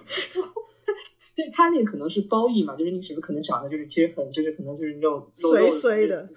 [1.35, 6.29] 对他那个可能是褒义嘛，就是你是不是可能长得就是其实很就是可能就是那种衰衰的，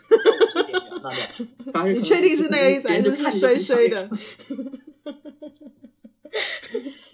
[1.94, 4.10] 你确定是那个意思还是是衰衰的？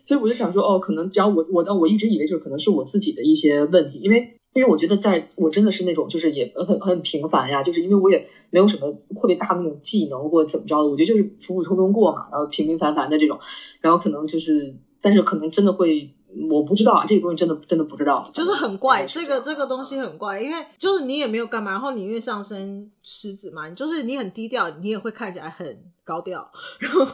[0.10, 8.92] 所以我就想说，哦，可能只要我我我一直以为就是可能是我自己的一些问题，因为因为我觉得在我真的是那种就是也很很平凡呀，就是因为我也没有什么
[9.22, 13.38] 特别大的那种技能或者怎么着的，我觉得就是普普通通过嘛，然后平平凡凡的这种，
[13.82, 16.10] 然后可能就是，但是可能真的会，
[16.50, 27.06] 我不知道啊，这个东西真的真的不知道，就是很怪，这个这个东西很怪，因为就是你也没有干嘛，然后你因为上升狮子嘛，你就是你很低调，你也会看起来很高调，然后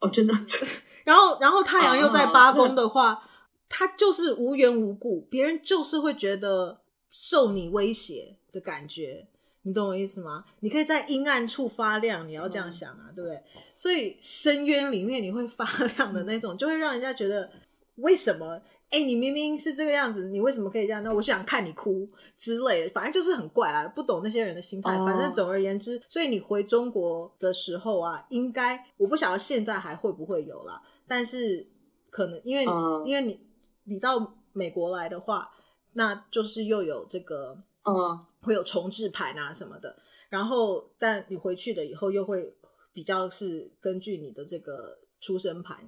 [0.00, 0.34] 哦，真的。
[1.04, 3.22] 然后，然后太阳又在八宫的话，
[3.68, 6.80] 他就是无缘无故，别人就是会觉得
[7.10, 9.28] 受你威胁的感觉，
[9.62, 10.44] 你懂我意思吗？
[10.60, 13.42] 你可以在阴暗处发亮，你要这样想啊，对不对？
[13.74, 15.64] 所以深渊里面你会发
[15.96, 17.50] 亮的那种，就会让人家觉得
[17.96, 18.60] 为什么？
[18.90, 21.02] 哎，你明明是这个样子，你为什么可以这样？
[21.02, 24.96] 那我想看你哭之类的，反正就是很怪啊，不懂那些人的心态。
[24.98, 30.80] 反正总而言之，所以你回中国的时候啊，应该我不晓得现在还会不会有啦。
[31.08, 31.66] 但是
[32.10, 33.40] 可能因为、uh, 因为你
[33.84, 35.50] 你到美国来的话，
[35.94, 39.96] 那就是又有这个，uh, 会有重置盘啊什么的。
[40.28, 42.56] 然后但你回去了以后，又会
[42.92, 45.78] 比较是根据你的这个出生盘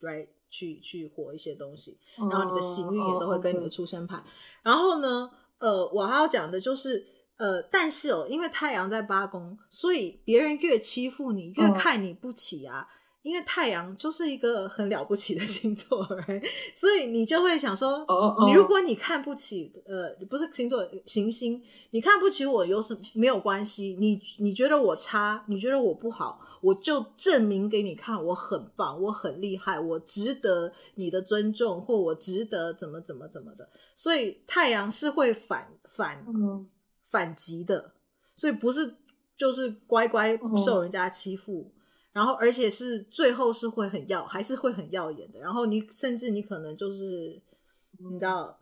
[0.00, 1.98] ，right 去去活一些东西。
[2.30, 4.20] 然后你的行运也都会跟你的出生盘。
[4.20, 4.24] Uh.
[4.62, 7.06] 然后呢，呃，我还要讲的就是，
[7.36, 12.84] 呃，但是哦，因为太阳在八宫，所以别人越欺负你，越看你不起啊。
[12.84, 16.40] Uh, 因为太阳就是一个很了不起的 星座，right?
[16.76, 18.48] 所以你就会想说，oh, oh.
[18.48, 21.60] 你如果你看不起，呃，不是星座行星，
[21.90, 23.96] 你看不起我有什么没有关系？
[23.98, 33.68] 你你觉得我差，你觉得我不好，我就证明给你看，我很棒，我很厉害，我值得你的尊重，或我值得怎么怎么怎么的。
[33.96, 36.60] 所以太阳是会反反、oh.
[37.04, 37.94] 反击的，
[38.36, 38.98] 所以不是
[39.36, 41.72] 就是乖乖受人家欺负。
[42.16, 42.22] Oh.
[42.22, 45.38] 然后，而且是最后是会很耀，还是会很耀眼的。
[45.38, 47.42] 然后你甚至你可能就是，
[47.98, 48.58] 你知道，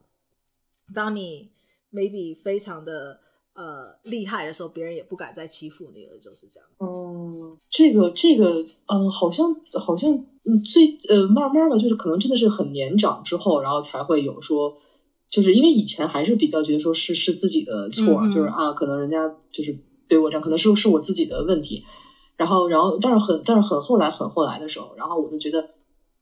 [0.92, 1.50] 当你
[1.92, 3.20] maybe 非常的
[3.54, 6.68] 呃厉害的时候，别人也不敢再欺负你了，就是这样。
[6.80, 14.78] 嗯，这个这个，嗯，好像好像嗯，最呃慢慢的就是可能真的是很年长之后，然后才会有说，
[15.30, 21.84] 就是因为以前还是比较觉得说是是自己的错，嗯、就是啊，可能人家就是对我这样，可能是是我自己的问题。
[22.36, 25.70] 然后，然后，但是很，但是很后来，很后来的时候，然后我就觉得，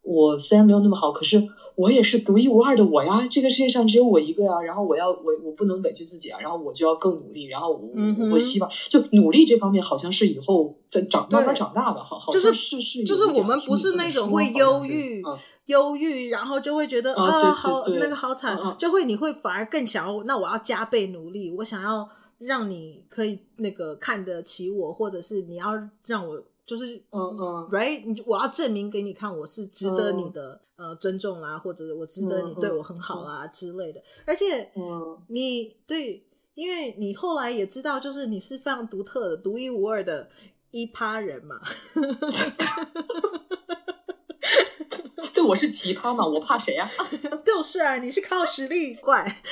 [0.03, 22.07] 我虽然没有那么好，可是我也是独一无二的我呀，这个世界上只有我一个呀，然后我要我我不能委屈自己啊，然后我就要更努力，然后我、嗯、我希望就努力这方面好像是以后在长慢慢长大吧，好好就是是是，就是我们不是那种会忧郁、嗯、忧郁，然后就会觉得啊、哦、好那个好惨、嗯，就会你会反而更想要，那我要加倍努力，我想要
[22.45, 26.43] 让你可以那个看得起我，或者是你要让我。
[26.65, 34.01] 就是嗯嗯，right，你我要证明给你看，我是值得你的、嗯、呃尊重啦，或者我值得你对我很好啦、嗯、之类的。
[34.25, 36.25] 而且，嗯，你对，
[36.55, 40.31] 因为你后来也知道，就是你是非常独特的、独一无二的
[40.71, 41.61] 一趴人嘛。
[45.35, 47.11] 对，我是奇葩嘛，我怕谁呀、啊？
[47.45, 49.43] 就是啊，你是靠实力怪。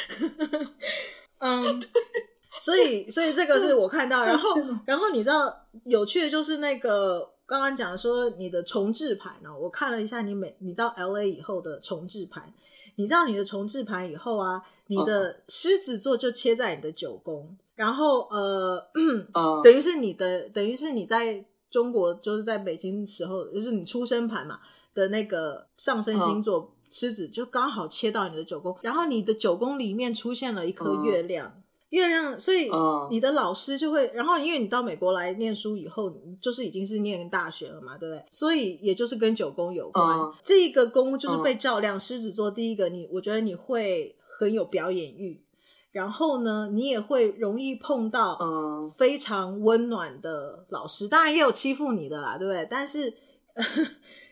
[1.39, 1.83] 嗯。
[2.59, 12.53] 所以，所以这个是我看到，然后， 然后你知道有趣的就是那个刚刚讲说你的重置盘呢，我看了一下你每你到 LA 以后的重置盘，
[12.97, 18.85] 你知道你的重置盘以后啊，你的狮子座就切在你的九宫，然后呃，
[19.63, 24.59] 等于是你的，等于是你在中国就是在北京时候，就是你出生盘嘛
[24.93, 31.55] 的那个上升星座狮子就刚好切到你的九宫，然后你的九宫里面出现了一颗月亮。
[31.91, 32.71] 月亮，所以
[33.11, 38.25] 你的老师就会，uh, 然后因为你到美国来念书以后，就是已经是念大学了嘛，对不对？
[38.31, 41.99] 所以也就是跟九宫有关，uh, 这个宫就是被照亮。
[41.99, 45.43] 狮子座第一个，你我觉得你会很有表演欲，
[45.91, 48.39] 然后呢，你也会容易碰到
[48.97, 52.65] 非常温暖的老师，当然也有欺负你的啦，对不对？
[52.71, 53.01] 但是，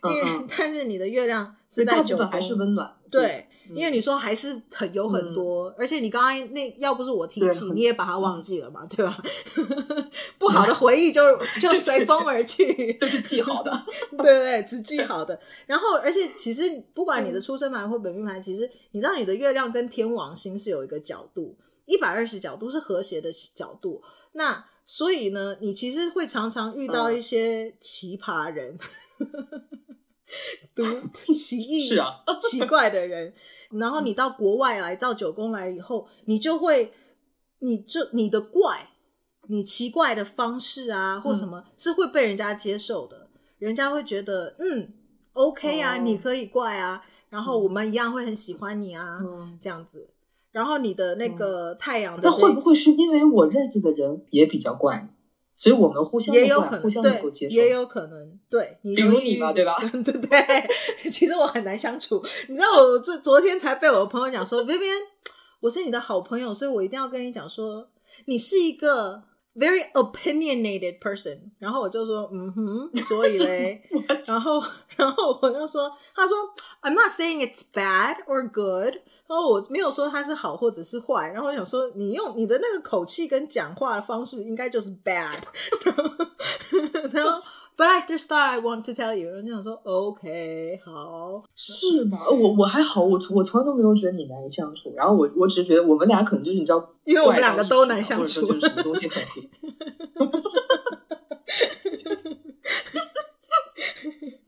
[0.04, 3.47] 因为、uh, uh, 但是你的月亮是在九宫，还是温暖，对。
[3.74, 9.22] 因为你说还是很有很多，嗯、而且你刚刚那要不是我提起，你也把它忘记了嘛，对吧？
[10.38, 11.22] 不好的回忆就
[11.60, 15.38] 就随风而去， 都是记好的，对对对，只记好的。
[15.66, 16.62] 然后，而且其实
[16.94, 24.02] 不管你的出生盘或本命盘，其实你知道你的月亮跟天王星是有一个角度，一百二十角度是和谐的角度。
[24.32, 28.78] 那所以呢，你其实会常常遇到一些奇葩人，
[30.74, 32.08] 独、嗯、奇异是啊，
[32.40, 33.32] 奇怪的人。
[33.70, 36.92] 然后你到国外来到九宫来以后，你就会，
[37.58, 38.90] 你就你的怪，
[39.48, 43.28] 你奇怪的方式啊，或什么是会被人家接受的，
[43.58, 44.92] 人家会觉得嗯
[45.32, 49.20] ，OK 啊，你可以怪啊，然后我们一样会很喜欢你啊，
[49.60, 50.10] 这样子。
[50.50, 55.08] 然后你的那个太阳的，那会不会是因为我认识的人也比较怪？
[55.58, 59.76] 所以我们互相也有可能互相能够接受，也有可能对你，比如你嘛，对吧？
[59.92, 60.68] 对对 对，
[61.10, 62.24] 其实我很难相处。
[62.48, 65.02] 你知道，我昨昨天才被我的朋友讲说，Vivian，
[65.58, 67.88] 我是你的好朋友，所以我一定要跟你讲说，
[68.26, 69.20] 你是一个
[69.56, 71.38] very opinionated person。
[71.58, 73.82] 然后我就说，嗯哼，所以嘞，
[74.28, 74.62] 然后
[74.96, 76.36] 然后我就说，他说
[76.82, 79.00] ，I'm not saying it's bad or good。
[79.28, 85.38] 然后我没有说他是好或者是坏，然后我想说，你用你的那个口气跟讲话的方式，应该就是 bad。
[87.12, 87.38] 然后
[87.76, 92.20] ，But I just thought I want to tell you，然后就想说，OK，好，是吗？
[92.30, 94.94] 我我还好，我我从来都没有觉得你难以相处。
[94.96, 99.42] 然后我我只是觉得我们俩可能就是你知道，因为我们两个都难相处，就是什么东西很合。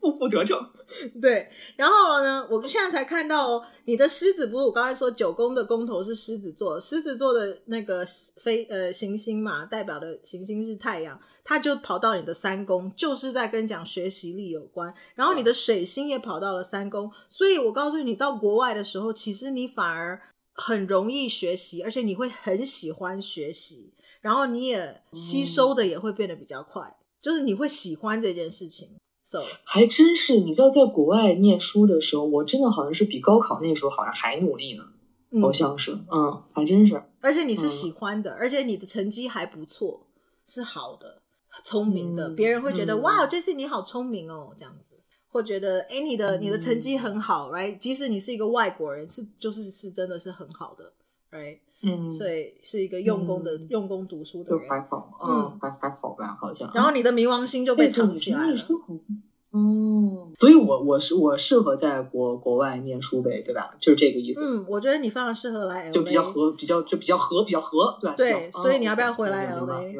[0.00, 0.58] 不负得正。
[1.22, 8.04] 对，然后呢，我现在才看到哦，你的狮子不是我刚才说九宫的宫头是狮子座，狮子座的那个
[8.36, 14.92] 飞呃行星嘛，代表的行星是太阳，它就跑到你的三宫，就是在跟讲学习力有关。
[15.14, 20.20] 然后你的水星也跑到了三宫，所以我告诉你，到国外的时候，其实你反而
[20.52, 28.96] 很容易学习，而且你会很喜欢学习，然后你也吸收的也会变得比较快，嗯、就是你会喜欢这件事情。
[29.30, 34.82] So, 还真是，你知道，在国外念书的时候，我真的好像是比高考那时候好像还努力呢，
[35.30, 37.00] 嗯、好像是，嗯，还真是。
[37.20, 40.04] 而且你是喜欢的，嗯、而且你的成绩还不错，
[40.48, 41.22] 是好的，
[41.62, 44.96] 聪明的，嗯、别人会觉得、嗯、哇，这次你好聪明哦，这样子，
[45.28, 47.78] 或觉得哎，你的你的成绩很好、嗯、，right？
[47.78, 50.92] 即使你是一个外国人，是就是是真的是很好的
[51.30, 51.60] ，right？
[51.82, 56.70] 嗯，所以是一个用功的、嗯、用功读书的人，还好，嗯，还还好吧，好像。
[56.74, 58.66] 然后你的冥王星就被藏起来了，
[59.52, 63.74] 嗯，所以我我是我适合在国国外念书呗，对吧？
[63.80, 64.40] 就是这个意思。
[64.40, 68.50] 嗯，我觉得你非常适合来 LA，就比较合，比较就比较合，比较合，对对。
[68.52, 69.94] 所以你要不要回来 LA？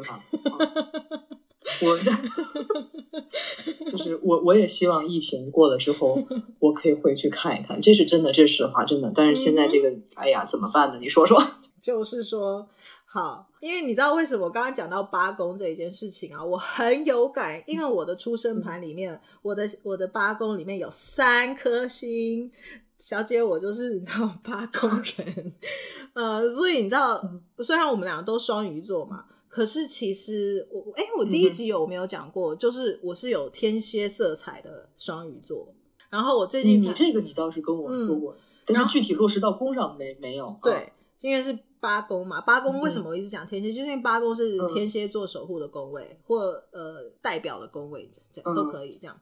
[1.83, 1.99] 我，
[3.91, 6.19] 就是我，我也希望疫情过了之后，
[6.59, 7.81] 我可以回去看一看。
[7.81, 9.13] 这是真的，这是实话，真的。
[9.15, 10.99] 但是现在这个，嗯、哎呀，怎么办呢？
[11.01, 11.43] 你说说。
[11.81, 12.69] 就是说，
[13.07, 22.53] 好，因为你知道为什么我刚刚讲到八宫这一件事情啊，我很有感，因为我的出生盘里面，嗯、我的我的八宫里面有三颗星
[22.99, 25.53] 小姐，我就是你知道八宫人，
[26.13, 27.19] 呃，所以你知道，
[27.61, 32.55] 虽然我们两个都双鱼座嘛，可是其实我，哎、欸，我第一集有没有讲过？
[32.55, 35.75] 嗯、就是我是有天蝎色彩的双鱼座。
[36.09, 40.57] 然后我最近才，你这个你倒是跟我说过，嗯、但是具体落实到宫上没没有？
[40.63, 43.69] 对，因为是八宫嘛，八宫为什么我一直讲天蝎？
[43.69, 46.39] 嗯、就是因为八宫是天蝎座守护的宫位，嗯、或
[46.71, 49.21] 呃代表的宫位，这样都可以这样。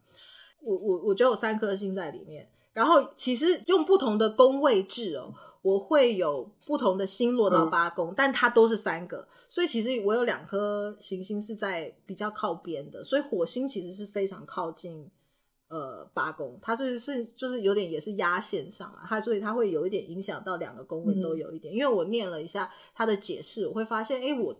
[0.60, 2.48] 我我我觉得有三颗星在里面。
[2.78, 15.10] 然后其实用不同的宫位制哦，我会有不同的星落到八宫，嗯、但它都是三个，所以其实我有两颗行星是在比较靠边的，所以火星其实是非常靠近
[15.66, 24.54] 呃八宫，它是是就是有点也是压线上啊，它所以它会有一点影响到两个宫位都有一点，嗯、因为我念了一下它的解释，我会发现哎我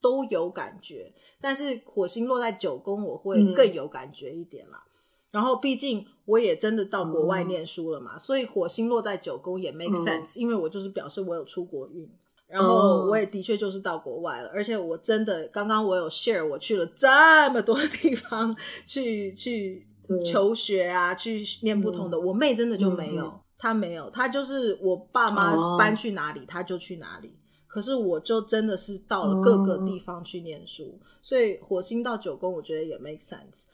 [0.00, 4.84] 都有感觉，但是火星落在九宫我会更有感觉一点啦。
[4.86, 4.90] 嗯
[5.34, 12.08] 然后，毕竟我也真的到国外念书了嘛，嗯、所以火星落在九宫也 make sense，、嗯、因为我就是表示我有出国运，
[12.46, 17.08] 然后我也的确就是到国外了，而且我真的刚刚我有 share 我去了这
[17.52, 18.56] 么多地方
[18.86, 19.84] 去去
[20.24, 27.34] 求学啊，去念不同的，嗯、我妹真的就没有，嗯、她没有，她就是我爸妈搬去哪里，她就去哪里，
[27.66, 33.64] 可是我就真的是到了各个地方去念书，嗯、所以火星到九宫我觉得也 make sense。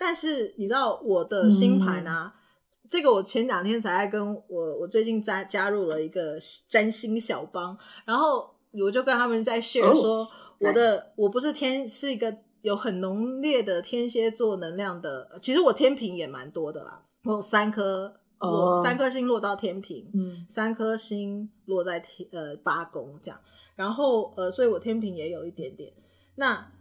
[0.00, 6.38] 但是你知道我的星盘啊，嗯、这个我前两天才在跟我我最近加加入了一个
[6.70, 7.76] 占星小帮，
[8.06, 10.26] 然后我就跟他们在 share 说，
[10.58, 23.38] 我的、哦、我不是天是一个有很浓烈的天蝎座能量的，其实我天平也蛮多的啦，我有三颗，我、哦、三颗星落到天平，嗯，三颗星落在天呃八宫这样，
[23.76, 25.92] 然后呃，所以我天平也有一点点，
[26.36, 26.72] 那。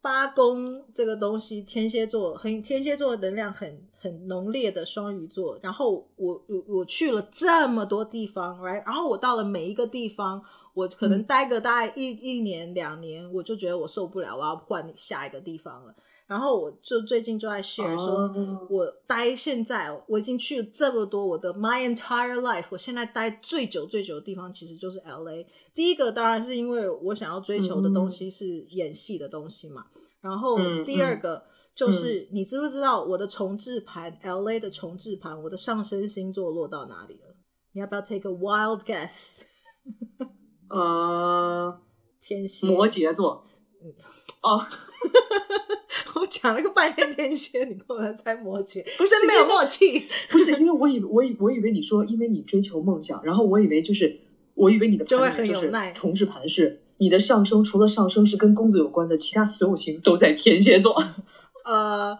[0.00, 5.58] 八宫这个东西，天蝎座很天蝎座的能量很很浓烈的双鱼座。
[5.62, 8.84] 然后我我我去了这么多地方，right？
[8.86, 10.42] 然后我到了每一个地方，
[10.72, 15.94] 我可能待个大概一、嗯、一年两年，我就觉得我受不了，我要换下一个地方了。
[16.28, 25.46] 然后我就最近就在 share 说，哦、我待现在我已经去了这么多，我的 my entire life，我现在待最久最久的地方其实就是 LA。
[25.74, 29.86] 第一个当然是因为我想要追求的东西是演戏的东西嘛。
[29.94, 31.42] 嗯、然后第二个
[31.74, 37.36] 就是、嗯、你知不知道我的重置盘、嗯、LA 的重置盘，我的上升星座落到哪里了？
[37.72, 39.40] 你要不要 take a wild guess？
[40.68, 41.80] 呃，
[42.20, 43.46] 天蝎，摩羯座。
[43.82, 43.94] 嗯，
[44.42, 44.66] 哦。
[46.14, 50.06] 我讲了个半天天蝎，你跟我猜摩羯，不是真没有默契。
[50.30, 54.20] 不是因为我以我以我以为你说，因为你追求梦想，然后我以为就是，
[54.54, 55.92] 我以为你的就会很有耐。
[55.92, 61.02] 重置盘是你的上升，除了上升是跟工作有关的，其他所有星都在天蝎座。
[61.66, 62.18] 呃，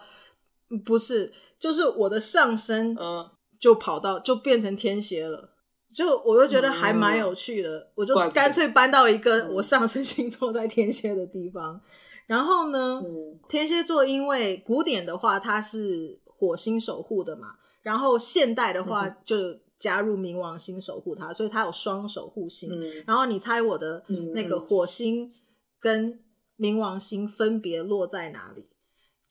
[0.85, 5.51] 不是，就是我的上升，嗯就跑到就变成天蝎了，
[5.93, 11.81] 就我就觉得还蛮有趣的，嗯、我就干脆搬到一个我上升星座在天蝎的地方。
[12.29, 22.69] 然后呢，嗯、天蝎座因为古典的话，它是火星守护的嘛，然后现代的话就加入冥王星守护它，嗯、所以它有双守护星。
[22.71, 24.05] 嗯、然后你猜我的
[24.35, 25.33] 那个火星
[25.81, 26.23] 跟
[26.59, 28.69] 冥王星分别落在哪里？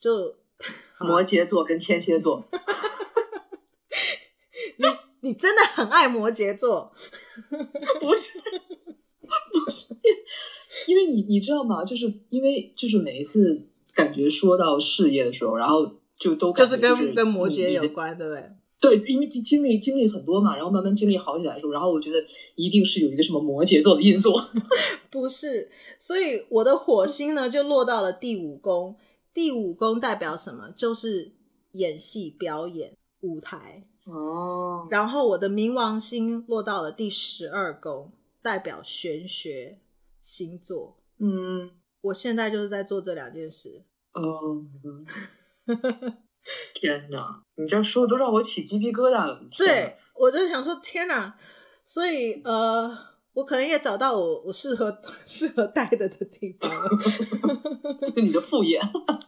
[0.00, 0.34] 就
[0.98, 2.44] 摩羯座跟天蝎座。
[4.76, 4.84] 你
[5.20, 6.92] 你真的很爱摩羯座？
[8.00, 8.38] 不是，
[9.20, 9.94] 不是。
[10.86, 11.84] 因为你你知道吗？
[11.84, 18.50] 就是因为就是每一次感觉说到事业的时候，然后就都就是跟跟摩羯有关，对不对？
[18.80, 22.24] 对，因为经经历经历很多嘛，然后慢慢经历好起来的时候，然后我觉得
[22.54, 24.32] 一定是有一个什么摩羯座的因素。
[25.10, 25.68] 不是，
[25.98, 28.94] 所以我的火星呢就落到了第五宫，
[29.34, 30.70] 第五宫代表什么？
[30.76, 31.32] 就是
[31.72, 34.86] 演戏、表演、舞台哦。
[34.90, 39.78] 然后我的冥王星落到了第十二宫，代表玄学。
[40.28, 41.70] 星座，嗯，
[42.02, 43.82] 我现在就是在做这两件事。
[44.12, 44.62] 哦，
[46.74, 49.40] 天哪，你这样说的都让我起鸡皮疙瘩了。
[49.56, 51.34] 对，我就想说，天哪，
[51.86, 52.94] 所以呃，
[53.32, 56.90] 我可能也找到我我适合 适合待的的地方了。
[58.16, 58.78] 你的副业，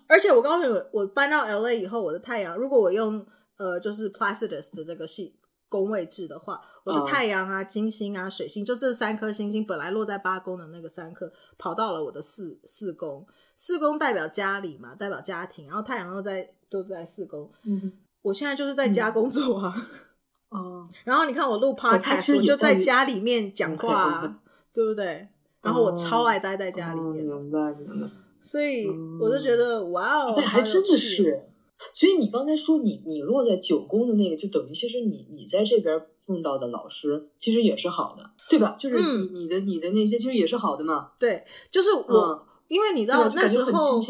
[0.06, 3.26] 而且我告诉你，我搬到 LA 以后，我的太阳，如果我用
[3.56, 5.39] 呃，就是 Placidus 的这个系。
[5.70, 13.26] 宫位制的话，我的太阳啊、金星啊、水星，就这三颗星星本来落在八宫的那个三颗，跑到了我的四四宫。
[13.56, 17.50] 四宫代表家里嘛，代表家庭，然后太阳又在都在四宫。
[17.62, 17.92] 嗯，
[18.22, 19.74] 我现在就是在家工作啊。
[20.50, 24.40] 哦、嗯，然后你看我录 podcast，我就在家里面讲话.
[24.72, 25.28] 对不对？
[25.62, 27.24] 然后我超爱待在家里面。
[27.24, 28.08] 明白明白。
[28.40, 28.88] 所以
[29.20, 31.49] 我就觉得，哇哦，还真的是。
[31.92, 38.76] 所以你刚才说你你落在九宫的那个，就等于其实你你在这边碰到的老师其实也是好的，对吧？
[38.78, 41.12] 就是你、嗯、你的你的那些其实也是好的嘛。
[41.18, 44.00] 对，就是我，嗯、因为你知道那时候。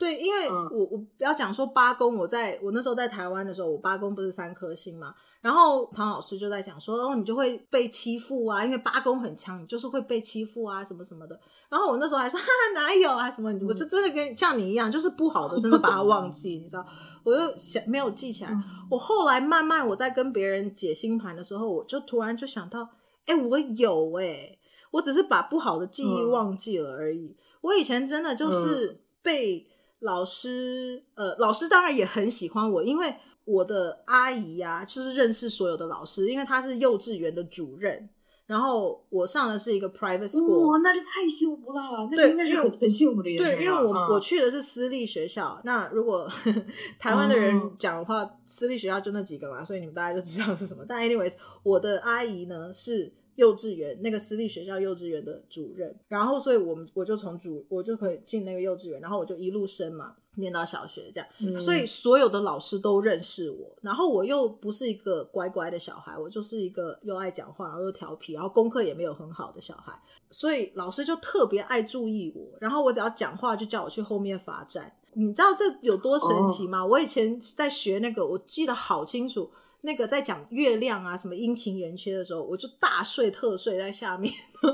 [0.00, 11.38] 对，因为我、嗯、我不要讲说八宫，我在我那时候在台湾的时候，我八宫不是三颗星嘛，然后唐老师就在讲说，哦，你就会被欺负啊，因为八宫很强，你就是会被欺负啊，什么什么的。
[11.68, 16.86] 然后我那时候还说，哈哈，哪有啊，什么，我就真的跟像你一样，就是不好的，真的把它忘记，你知道，
[17.22, 18.56] 我就想没有记起来。
[18.90, 22.88] 我后来慢慢我在跟别人解星盘的时候，我就突然就想到，
[23.26, 24.58] 哎，我有哎、欸，
[24.92, 27.36] 我只是把不好的记忆忘记了而已。
[27.60, 29.66] 我以前真的就是被。
[30.00, 38.08] 老师，呃，老师当然也很喜欢我，因为我的阿姨呀、啊，就是认识所有的老师，因为她是幼稚园的主任，
[38.46, 46.28] 然后我上的是一个 private school，哇，那就太幸福了，对，那应该是很很幸福的，对，因为我、嗯、我去的是私立学校，那如果
[46.98, 50.84] 台湾的人讲的话，嗯、私立学校就那几个嘛，所以你们大家就知道是什么。
[50.88, 53.12] 但 anyways，我的阿姨呢是。
[53.40, 69.98] 幼稚园那个私立学校幼稚园的主任，然后所以我们我就从主我就可以进那个幼稚园，然后我就一路升嘛，念到小学这样，嗯、所以所有的老师都认识我，然后我又不是一个乖乖的小孩，我就是一个又爱讲话然后又调皮，然后功课也没有很好的小孩，
[70.30, 76.82] 所以老师就特别爱注意我，然后我只要讲话就叫我去后面罚站，你知道这有多神奇吗？
[76.82, 79.50] 哦、我以前在学那个，我记得好清楚。
[79.82, 84.72] 那个在讲月亮啊，什么阴晴圆缺的时候，我就大睡特睡在下面， 然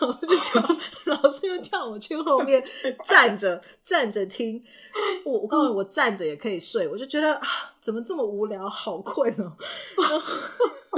[0.00, 0.68] 后老师就叫
[1.22, 2.62] 老师就叫我去后面
[3.04, 4.62] 站着站着听。
[5.24, 7.46] 我我告诉你，我站着也可以睡，我就觉得啊，
[7.80, 9.52] 怎么这么无聊，好困哦。
[9.96, 10.20] 然后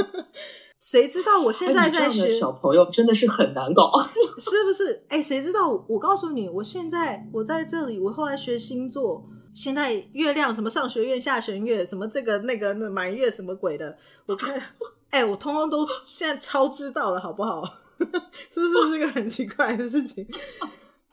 [0.80, 3.90] 谁知道我现在在学小朋友真的是很难搞，
[4.38, 5.04] 是不是？
[5.08, 5.68] 哎，谁知道？
[5.88, 9.26] 我告诉你，我现在我在这里，我后来学星座。
[9.54, 13.96] 现在月亮什么上弦月下弦月什么这个那个那满月什么鬼的，
[14.26, 14.54] 我看，
[15.10, 17.64] 哎、欸，我通通都现在超知道了，好不好？
[18.50, 20.26] 是不是这个很奇怪的事情？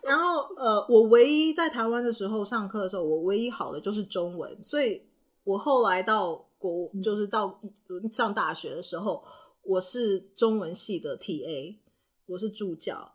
[0.04, 5.02] 然后呃，我唯一在台湾的时候上课的时候，我唯一好的就是中文，所以
[5.44, 7.60] 我后来到国就是到
[8.12, 9.22] 上大学的时候，
[9.64, 11.76] 我是中文系的 TA，
[12.28, 13.14] 我是助教。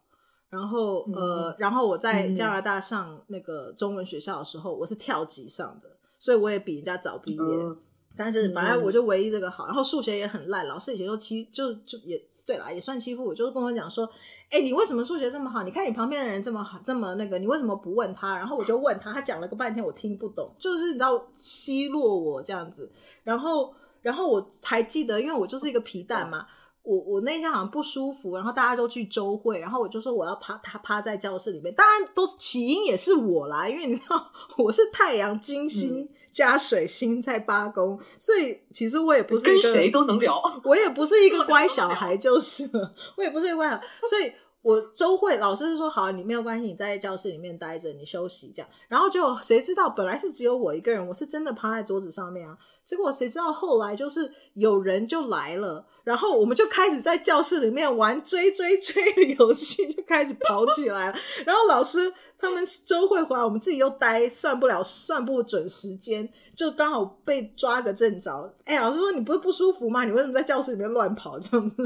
[0.53, 5.89] 然后呃，嗯、然后我在加拿大上那个中文学校的时候，嗯、我是跳级上的，
[6.19, 7.39] 所以我也比人家早毕业。
[7.41, 7.75] 嗯、
[8.15, 14.07] 但是反正我就唯一这个好，然后数学也很烂，老师以前就欺就就也对啦，也算欺负我，就是跟我讲说，
[14.51, 15.63] 哎，你为什么数学这么好？
[15.63, 18.37] 你看你旁边的人这么好，这么那个，你为什么不问他？
[18.37, 22.93] 然后我就问他，他讲了个半天，我听不懂，就是你知道奚落我这样子。
[23.25, 23.73] 然后
[24.03, 26.47] 然后我还记得，因为我就是一个皮蛋嘛。
[26.83, 44.33] 我我那天好像不舒服，然后大家都去周会，然后我就说我要趴他趴在教室里面，当然都是起因也是我啦，因为你知道我是太阳金星加水星在八宫，嗯、所以其实我也不是一个跟谁都能聊，我也不是一个 乖小孩，就是了，我也不是一个乖小孩，所以
[44.63, 52.57] 我周会老师是说好，你没有关系，你在教室里面待着，你休息这样，然后就谁知道本来是只有我一个人，我是真的趴在桌子上面啊。
[52.85, 61.19] 结果谁知道后来就是有人就来了，然后我们就开始在教室里面玩追追追的游戏，就开始跑起来了。
[61.47, 68.55] 然后老师他们周会回来，我们自己又待，算不了，算不准时间，就刚好被抓个正着。
[68.65, 70.05] 哎，老师说你不是不舒服吗？
[70.05, 71.77] 你为什么在教室里面乱跑这样子？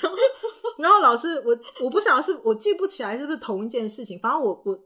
[0.00, 0.18] 然后，
[0.78, 4.78] 然后老师我我不晓得是我记不起来是不是同一件事情，反正我我。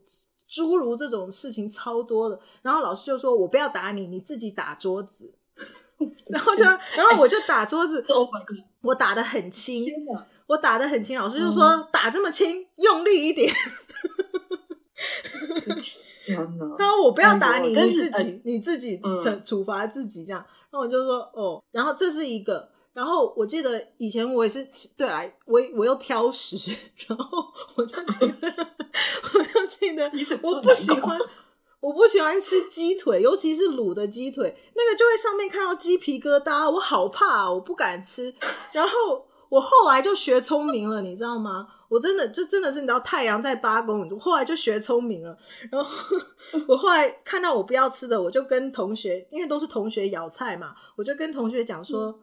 [0.51, 5.35] 诸如这种事情超多的，然后老师就说：“我不要打你，你自己打桌子。
[6.31, 8.03] ”然后就，然后我就打桌子，
[8.81, 9.85] 我打的很轻，
[10.47, 11.19] 我打的很轻。
[11.19, 13.53] 老师就说：“嗯、打这么轻，用力一点。”
[16.79, 20.45] 然后我不要打你，你自己你自己惩处罚自己这样。
[20.71, 22.69] 然后我就说：“哦。”然后这是一个。
[22.93, 24.67] 然后我记得以前我也是
[24.99, 27.47] 对来，我我又挑食，然后
[27.77, 28.53] 我就觉得，
[29.35, 30.11] 我就记得
[30.43, 31.17] 我不喜欢，
[31.81, 38.35] 我不喜欢吃鸡腿，尤其是卤的鸡腿，那个就会上面看到鸡皮疙瘩，我好怕，我不敢吃。
[38.73, 41.69] 然后我后来就学聪明了，你知道吗？
[41.89, 45.37] 我真的就真的是你知道太阳在八宫，我后来就学聪明了。
[45.71, 46.17] 然后
[46.69, 52.07] 我后来看到我不要吃的，我就跟同学，因为都是同学舀菜嘛，我就跟同学讲说。
[52.07, 52.21] 嗯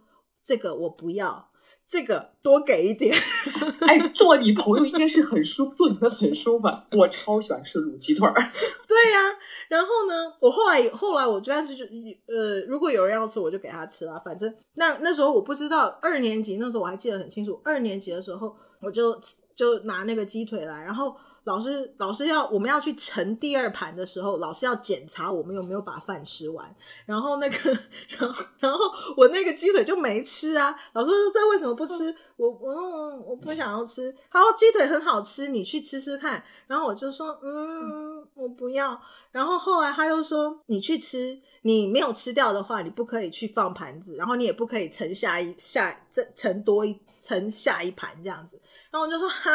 [0.47, 1.49] 这个我不要，
[1.87, 3.15] 这个多给一点。
[3.81, 6.67] 哎，做你朋友应该是很舒，做你们很舒服。
[6.95, 8.33] 我超喜欢吃卤鸡腿儿。
[8.87, 9.33] 对呀、啊，
[9.69, 11.83] 然后呢，我后来后来我就干脆就
[12.27, 14.21] 呃，如果有人要吃，我就给他吃了。
[14.23, 18.55] 反正那那时候我不知道，二年级那时候我还记得很清楚，二年级的时候
[18.85, 19.19] 我就
[19.55, 21.15] 就拿那个鸡腿来，然后
[21.45, 26.73] 老师老师要我们要去盛第二盘的时候，老师要检查我们有没有把饭吃完。
[27.05, 27.57] 然后那个，
[28.17, 28.79] 然后然后
[29.17, 30.75] 我那个鸡腿就没吃啊。
[30.93, 32.15] 老师说，这为什么不吃？
[32.37, 34.15] 我我我不想要吃。
[34.31, 36.43] 他说鸡腿很好吃，你去吃吃看。
[36.67, 38.99] 然后我就说嗯，我不要。
[39.31, 48.59] 然后后来他又说你去吃，你没有吃掉的话，你不可以去放盘子，然后你也不可以盛下一下这盛多一盛下一盘这样子。
[48.91, 49.51] 然后我就说哈，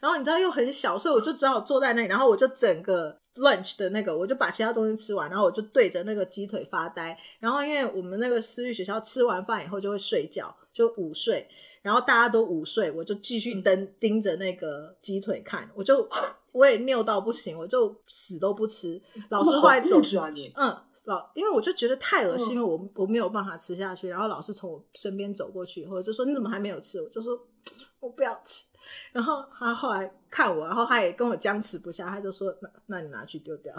[0.00, 2.08] 然后你知道又很小，所以我就只好坐在那里。
[2.08, 7.18] 然后我就整个 lunch 的那个，我就把其他东西吃完，然后我就对着那个鸡腿发呆。
[7.40, 11.48] 然后因为我们那个私立学校吃完饭以后就会睡觉，就午睡。
[11.82, 15.68] 然后大家都午睡，我就继续盯盯着那个鸡腿看。
[15.74, 16.08] 我就
[16.54, 19.02] 我也拗到不行，我就死都不吃。
[19.28, 20.68] 老师后来走，啊你嗯，
[21.06, 24.08] 老因为我就觉得太恶心了，我我没有办法吃下去。
[24.08, 27.36] 然后老师从我身边走过去以后就说：“你怎么还没有吃？”我就说：
[27.98, 28.66] “我不要吃。”
[29.12, 33.74] 然后他后来看我，然后他也跟我僵持不下，他就说：“那那你拿去丢掉。”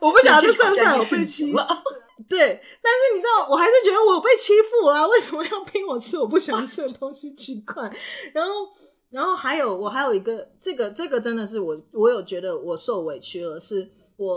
[0.00, 1.58] 我不晓得这算不算我被欺负？
[2.28, 2.38] 对，
[2.82, 5.06] 但是你知道，我还是觉得我被欺负了啊。
[5.06, 7.34] 为什么要逼我吃我不喜欢吃的东西？
[7.34, 7.82] 奇怪。
[8.32, 8.52] 然后，
[9.12, 13.88] 然后还有，我还有一个，这个这个真的是我，我有觉得我受委屈了，是。
[14.18, 14.34] 我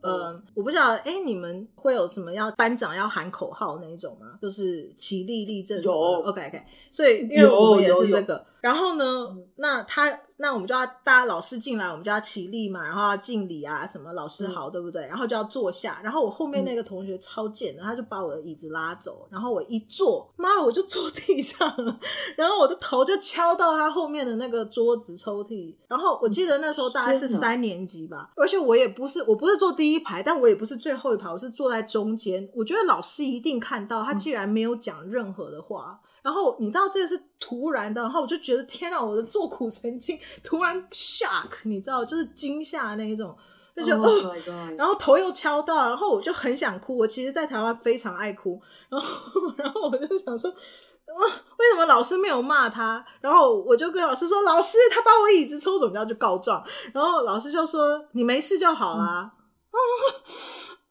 [0.00, 4.38] 呃，嗯、我不知道，哎、欸，你们会有什么要班长要喊口号那一种吗？
[4.42, 5.80] 就是起立立正。
[5.82, 6.60] 有，OK OK。
[6.90, 10.20] 所以因为我们也是这个，然后呢，那他。
[10.42, 15.06] 那我们就要大家老师进来，我们就要起立嘛，然后要敬礼啊，什么老师好，嗯、对不对？
[15.06, 16.00] 然后就要坐下。
[16.02, 22.00] 然后我后面那个同学超贱的，他就把我的椅子拉走，然后我一坐，妈，我就坐地上了，
[22.36, 25.74] 然后我的头就敲到他后面的那个桌子抽屉。
[25.86, 32.48] 然后我记得那时候大概是三年级吧，而且我也不是，我不是坐第一排，但我也不是最后一排，我是坐在中间。
[32.54, 36.00] 我觉得老师一定看到，他既然没有讲任何的话。
[36.22, 43.36] 然后你知道这个是突然的，然后我就觉得天哪，我的坐骨神经突然 shock，你知道，就是惊吓那一种，
[43.74, 44.34] 就觉得哦，
[44.76, 46.96] 然后头又敲到，然后我就很想哭。
[46.96, 51.26] 我其实，在台湾非常爱哭，然后然后我就想说，哇，
[51.58, 53.04] 为什么老师没有骂他？
[53.20, 56.62] 然后我就跟老师说，老师他把我椅子抽走，你要去告状。
[56.92, 59.32] 然后老师就说，你没事就好啦。
[59.70, 59.76] 嗯，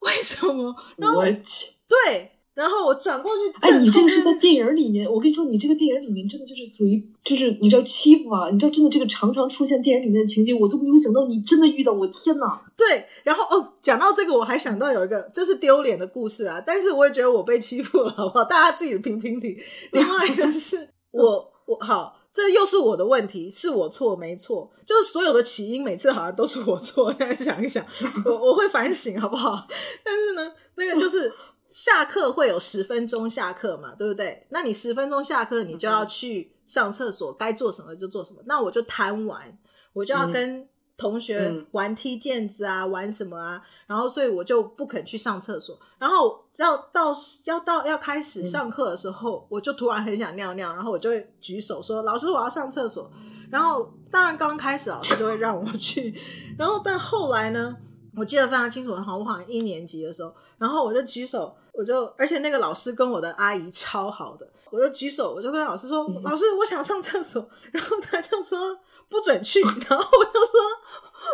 [0.00, 0.74] 为什么？
[0.96, 2.36] 然后对。
[2.60, 5.10] 然后我转过去，哎，你这个是在电影里面。
[5.10, 12.60] 我跟你说，你这个电影里面真的就是属于，就是你知道欺负啊，你知道真的这个常常出现电影里面的情节，我都没有想到你真的遇到，我天哪！
[12.76, 18.44] 对，然后哦，讲到这个，我还想到有一个，这是丢脸的故事啊，但是我也觉得我被欺负了，好不好？
[18.44, 19.58] 大家自己评评理。
[19.92, 24.70] 另外一个是 我，我好，这又是我的问题，是我错没错？
[24.84, 27.10] 就是所有的起因，每次好像都是我错。
[27.14, 27.82] 现在想一想，
[28.26, 29.66] 我我会反省，好不好？
[30.04, 31.32] 但是呢，那个就是。
[31.70, 34.46] 下课会有十分钟下课嘛，对不对？
[34.50, 38.42] 那你十分钟下课，你就要去上厕所，该做什么就做什么。
[38.46, 39.56] 那我就贪玩，
[39.92, 43.62] 我就要跟同学玩踢毽子啊，嗯、玩什么啊？
[43.86, 45.78] 然后所以我就不肯去上厕所。
[45.98, 47.14] 然后要到
[47.44, 53.08] 要到要开始上课的时候，嗯、我就突然很想尿尿，然后我就会举手说：“老师，我要上厕所。”
[53.48, 56.12] 然后当然刚开始老师就会让我去，
[56.58, 57.76] 然后但后来呢？
[58.16, 67.48] 我记得非常清楚，好，我好像一年级的时候，然后我就举手，我就，而且那个老师跟我的阿姨超好的，我就举手，我就跟老师说：“嗯、老师，我想上厕所。
[67.72, 69.60] ”然后他就说：“不准去。
[69.88, 70.60] ”然后我就说：“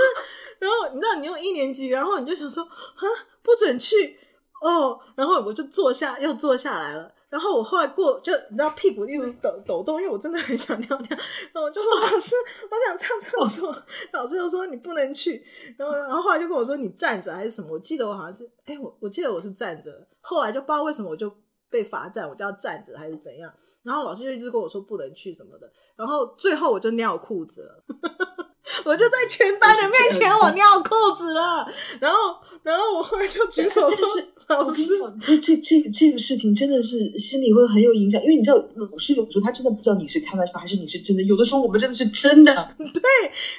[0.59, 3.03] 然后你知道，你用一年级，然后你就想说：“啊，
[3.41, 4.19] 不准去
[4.61, 7.11] 哦。”然后我就坐下，又坐下来了。
[7.29, 11.07] 然后我后来过，就你知道屁股一直抖抖动，因为我真的很想尿尿。
[11.09, 12.35] 然后我就说：“老师，
[12.69, 15.45] 我想上厕所。”老师就说：“你不能去。”
[15.77, 20.07] 然后，然后后来就跟我说：“你站着还是什么？”我记得我好像是，哎，我我记得我是站着。
[20.21, 21.31] 后来就不知道为什么我就
[21.69, 23.53] 被罚站，我就要站着还是怎样。
[23.83, 25.71] 然后老师就一直跟我说不能去什么的。
[25.95, 27.83] 然后最后我就尿裤子了。
[28.85, 31.67] 我就在全班的面前，我尿裤子了，
[31.99, 34.07] 然后，然后我后来就举手说
[34.49, 42.53] ：“老师，这这这个这个事情真的是心里会很有影响，因为你知道，老师有时候他真的不知道你是开玩笑还是你是真的，有的时候我们真的是真的。
[42.77, 43.03] ”对，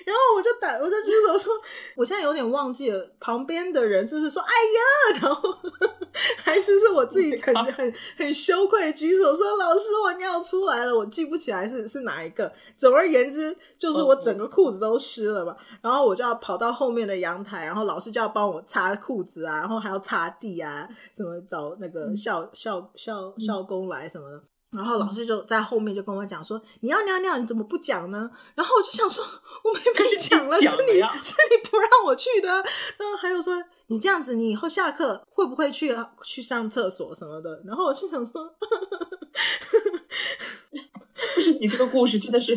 [0.04, 1.52] 然后我就打，我就举手说
[1.96, 5.56] ：“我现在有点忘记了，旁边的人是不是说‘哎呀’，然后
[6.42, 12.52] 还是是我自己很很很羞愧举手说‘老师，我尿出来了’，我记不起来是是哪一个。
[12.76, 20.79] 总而言之，就是我整个裤子都。”湿了嘛，然后我就要跑到后面的阳台，然后老师就要帮我擦裤子啊，然后还要擦地啊，
[21.12, 29.24] 什么找那个校校校校工来什么的，然后老师就在后面就跟我讲说：“你要尿尿，你怎么不讲呢？”然后我就想说
[29.64, 32.48] ：“我没没讲了，是你是你不让我去的。”
[32.98, 38.54] 然后还有说：“你这样子，你以后下课会不会去去上厕所什么的？”然后我就想说。
[41.34, 42.52] 不是你这个故事真的是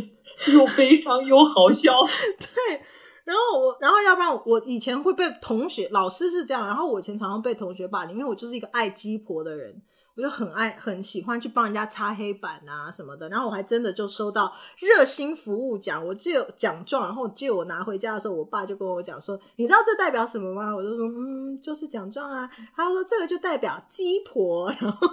[0.52, 1.92] 又悲伤又好笑。
[2.40, 2.82] 对，
[3.24, 9.82] 然后我，然后要不然我以前会被同学、老师是这样，然后我以前常常被同学霸凌，因为我就是一个爱鸡婆的人。
[10.16, 22.48] 我就很爱很喜欢去帮人家擦黑板啊什么的，然后我还真的就收到热心服务奖，我就有奖状，然后借我拿回家的时候，我爸就跟我讲说：“你知道这代表什么吗？”我就说：“嗯，就是奖状啊。”
[22.78, 25.08] 他说：“这个就代表鸡婆。”然后，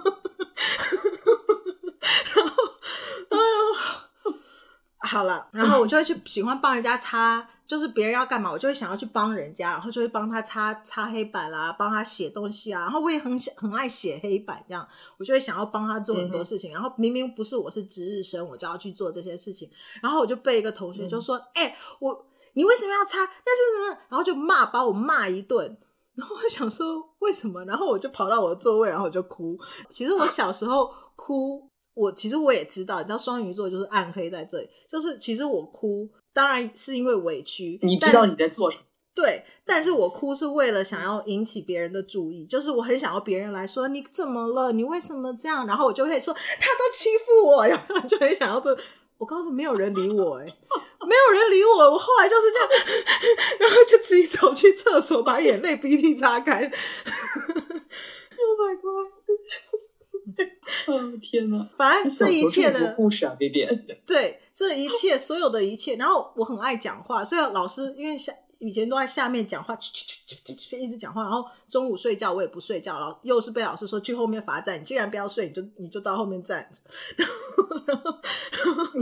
[2.35, 2.63] 然后，
[3.29, 4.33] 哎呦，
[4.99, 7.49] 好了，然后我就会去喜欢帮人家擦。
[7.71, 12.81] 就是别人要干嘛，我就会想要去帮人家，然后就会帮他擦擦黑板啦、啊，帮他写东西啊。
[12.81, 14.85] 然后我也很很爱写黑板，这样
[15.17, 16.69] 我就会想要帮他做很多事情。
[16.71, 19.71] 嗯、然后明明不是我是值日生，我就要去做这些事情。
[20.01, 23.19] 然后我就被一个同学就说：“哎、嗯欸，我你为什么要擦？
[23.19, 25.77] 但是呢，然后就骂，把我骂一顿。
[26.15, 27.63] 然后我就想说为什么？
[27.63, 29.57] 然后我就跑到我的座位，然后我就哭。
[29.89, 36.09] 其实我小时候哭，我其实我也知道，你知道双鱼座就是暗黑在这里，就是其实我哭。
[36.33, 38.83] 当然是因为委屈，你知道你在做什么？
[39.13, 44.71] 对，但是我哭是为了想要引起别人的注意，就是我很想要别人来说你怎么了？
[44.71, 45.67] 你为什么这样？
[45.67, 48.77] 然后我就会说他都欺负我， 然后就很想要做。
[49.17, 51.91] 我告诉你没有人理我，哎，没有人理我。
[51.91, 52.67] 我后来就是这样，
[53.59, 56.63] 然后就自己走去厕所，把眼泪鼻涕擦干。
[56.63, 56.71] Oh
[58.57, 59.11] my god！
[60.87, 61.67] 哦天哪！
[61.77, 63.67] 反正这一切的，故事啊，别别。
[64.05, 65.95] 对，这一切，所有的一切。
[65.95, 69.77] 然后我很爱讲话，所以老师因为下以前都在下面讲话，
[70.79, 71.23] 一直讲话。
[71.23, 74.79] 然后中午睡觉我也不睡觉，然后又是被老师说去后面罚站。
[74.79, 76.81] 你既然不要睡，你就你就到后面站着。
[77.17, 78.21] 然后，
[78.65, 78.99] 然后，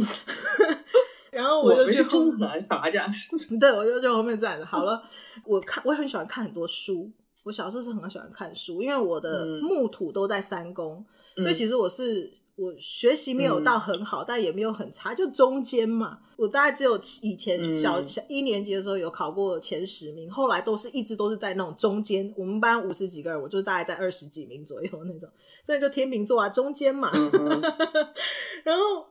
[1.31, 3.11] 然后我就去后面罚站。
[3.59, 4.65] 对，我就去后面站着。
[4.65, 5.03] 好了，
[5.43, 7.11] 我看我也很喜欢看很多书。
[7.43, 11.05] 我小时候是很喜欢看书，因为我的木土都在三宫，
[11.37, 16.19] 嗯、所以其实我是我学习没有到很好，嗯、但也没有很差，就中间嘛。
[16.35, 22.33] 我大概只有以前小小一年级的时候有考过前十名，后来都是一直都是在那种中间。
[22.37, 25.29] 我们班五十几个人，我就大概在二十几名左右那种。
[25.65, 27.11] 这就天秤座啊，中间嘛。
[27.13, 27.61] 嗯、
[28.63, 29.07] 然后，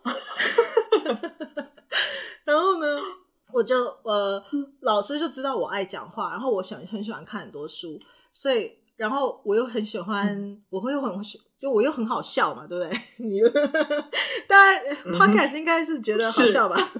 [2.44, 2.98] 然后呢，
[3.52, 4.42] 我就呃，
[4.80, 8.00] 老师就知道我爱讲话，然后我想很喜欢看很多书。
[8.40, 13.00] 所以，然后我又很喜欢，嗯、我会又很喜，就我又很好笑嘛，对不对？
[13.24, 13.40] 你
[14.46, 14.80] 大家
[15.12, 16.76] podcast 应该是觉得好笑吧？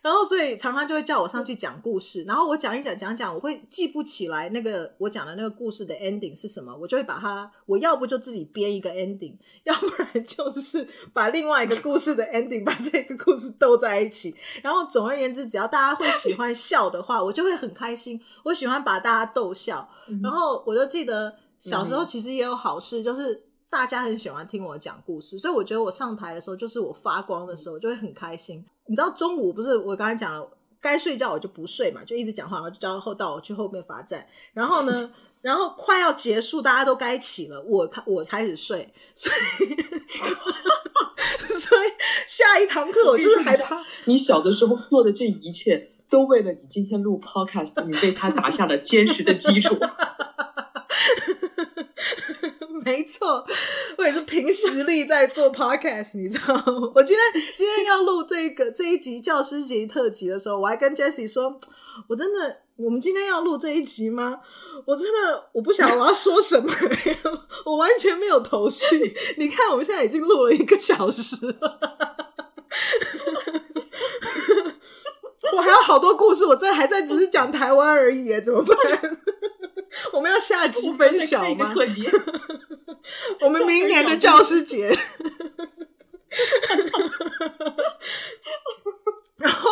[0.00, 14.34] 然后，所以常常就会叫我上去讲故事，然后我讲一讲讲讲，我会记不起来那个我讲的那个故事的 ending 是什么，我就会把它，我要不就自己编一个 ending， 要不然就是把另外一个故事的 ending 把这个故事兜在一起。
[14.62, 18.20] 然后总而言之，只要大家会喜欢笑的话，我就会很开心。
[18.44, 19.88] 我喜欢把大家逗笑。
[20.22, 28.64] 然后我就记得小时候其实也有好事，就是大家很喜欢听我讲故事，所以我觉得我上台的时候就是我发光的时候，就会很开心。
[28.86, 30.48] 你知道中午不是我刚才讲了，
[30.80, 34.26] 该睡觉我就不睡嘛，就一直讲话，然后就叫后到我去后面罚站。
[34.54, 35.12] 然后呢，
[35.42, 39.36] 然后快要结束，大家都该起了，我开我开始睡，所以
[41.46, 41.88] 所以
[42.26, 43.84] 下一堂课我就是害怕。
[44.06, 49.76] 你小的时候做的这一切，都为了你今天录 podcast，你为他打下了坚实的基础。
[52.88, 53.44] 没错，
[53.98, 56.64] 我也是凭实力在做 podcast，你知道吗？
[56.94, 57.22] 我今天
[57.54, 61.60] 今天要录这一个这一集教师节特辑的时候，我还跟 Jessie 说，
[62.08, 64.40] 我真的，我们今天要录这一集吗？
[64.86, 66.72] 我真的我不晓得我要说什么，
[67.66, 69.14] 我完全没有头绪。
[69.36, 71.54] 你看，我们现在已经录了一个小时了，
[75.54, 78.76] 我还有好多故事，我这还在只是讲台湾而已，怎么办？
[80.14, 81.74] 我们要下集分享吗？
[83.40, 84.88] 我们明年的教师节，
[89.36, 89.70] 然后，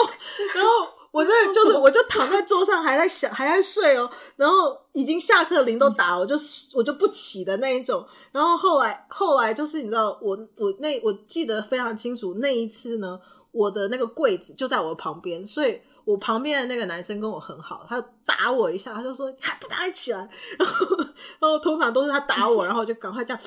[0.54, 0.70] 然后
[1.10, 4.10] 我这就是，我就躺在桌上，还在想，还在睡哦。
[4.36, 6.34] 然后已经下课铃都打，我就
[6.74, 8.06] 我就不起的那一种。
[8.32, 13.20] 然后后来，后来就是你知道，我我那我记得非常清楚，那一次呢，
[13.52, 15.80] 我的那个柜子就在我旁边，所以。
[16.06, 20.18] 我旁边的那个男生跟我很好，他就打我一下，他就说还不赶快起来，
[20.58, 20.96] 然后
[21.40, 23.42] 然后通常都是他打我，然后就赶快这样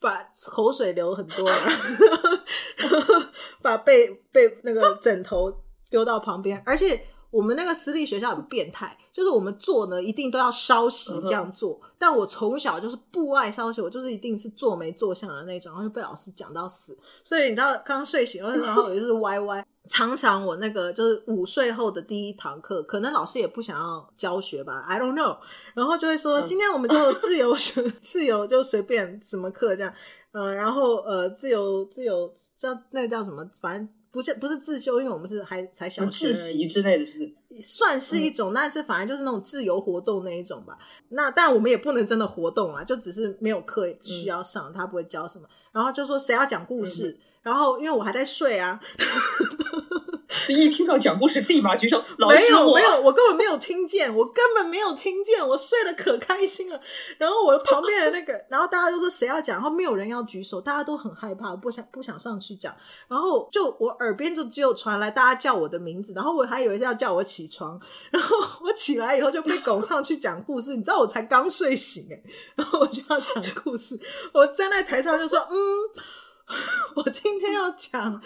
[0.00, 3.22] 把口水流很多，然后
[3.62, 5.50] 把被被那个枕头
[5.88, 7.06] 丢到旁边，而且。
[7.34, 11.80] 我们那个私立学校很变态，就是我们做呢一定都要稍息这样做。
[11.80, 11.84] Uh.
[11.96, 16.98] 但我从小就是不爱稍息，我就是一定是坐没坐相的那种，然后就被老师讲到死。
[17.22, 19.64] 所以你知道，刚睡醒，然后我就是歪歪。
[19.88, 25.36] 常常我那个就是午睡后的第一堂课，可能老师也不想要教学吧，I don't know。
[25.74, 29.94] 然后就会说，今天我们就自由学， 自由就随便什么课这样。
[30.32, 33.88] 嗯、呃，然后呃，自由自由叫那个叫什么，反正。
[34.14, 40.78] 不是不是自修，因为我们是还才小学自习之类的是，算是一种，嗯、但是反而就是那种自由活动那一种吧。
[41.08, 45.48] 那但我们也不能真的活动啊，就只是没有课需要上，嗯、他不会教什么。
[45.72, 48.80] 然后就说谁要讲故事，嗯、然后因为我还在睡啊。
[50.48, 52.02] 一听到讲故事，立马举手。
[52.18, 56.80] 没有没有，我根本没有听见，我根本没有听见，我睡得可开心了。
[57.18, 62.74] 然后我的旁边的那个，然后大家都说谁要讲，然后没有人要举手，大家都很害怕，不想不想上去讲。
[63.08, 67.80] 然后就我耳边就只有传来大家叫我的名字，然后我还以为是要叫我起床。
[68.10, 72.22] 然后我起来以后就被拱上去讲故事，你知道我才刚睡醒哎，
[72.56, 73.98] 然后我就要讲故事，
[74.32, 75.56] 我站在台上就说嗯，
[76.96, 78.20] 我今天要讲。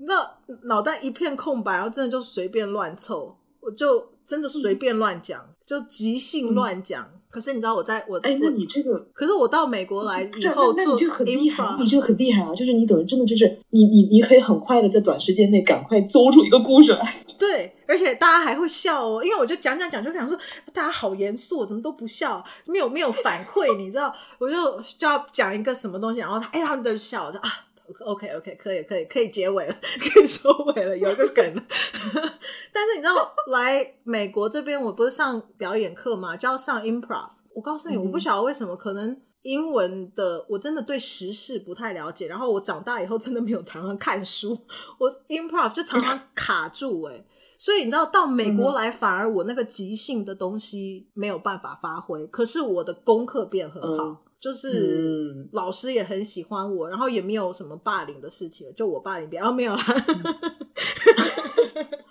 [0.00, 0.30] 那
[0.64, 7.04] 脑袋一片空白，然后真的就随便乱凑，我就真的随便乱讲，嗯、就即兴乱讲。
[7.04, 12.54] 嗯、可是你知道我在我哎，那你这个，可是我到美国来以后做，你就很厉害，你就很厉害啊！
[12.54, 17.16] 就是你等于真的就是你你你可以很快的在短时间内赶快诌出一个故事来。
[17.38, 20.38] 对，而且大家还会笑哦，因为我就讲讲讲，就想说
[20.72, 27.64] 大家好严肃，怎么都不笑，没有没有反馈，你知道，我就就要讲一个什么东西，然后他哎他们都笑，就啊。
[28.04, 29.74] OK OK 可以可以可以结尾了，
[30.12, 31.62] 可以收尾了，有一个梗了。
[32.72, 37.30] 但是你知道来美国这边，我不是上表演课嘛，就要上 improv。
[37.54, 42.28] 我告诉你，我不晓得为什么，可能英文的我真的对时事不太了解。
[42.28, 44.56] 然后我长大以后真的没有常常看书，
[44.98, 47.26] 我 improv 就常常 卡住哎、欸。
[47.56, 54.04] 所以你知道到美国来，反而我那个即兴的东西没有办法发挥，可是我的功课变很好。
[54.04, 59.84] 嗯就是老师也很喜欢我，然后也没有什么霸凌的事情，就我霸凌别人，哦，没有啦。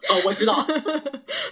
[0.09, 0.65] 哦，我知道，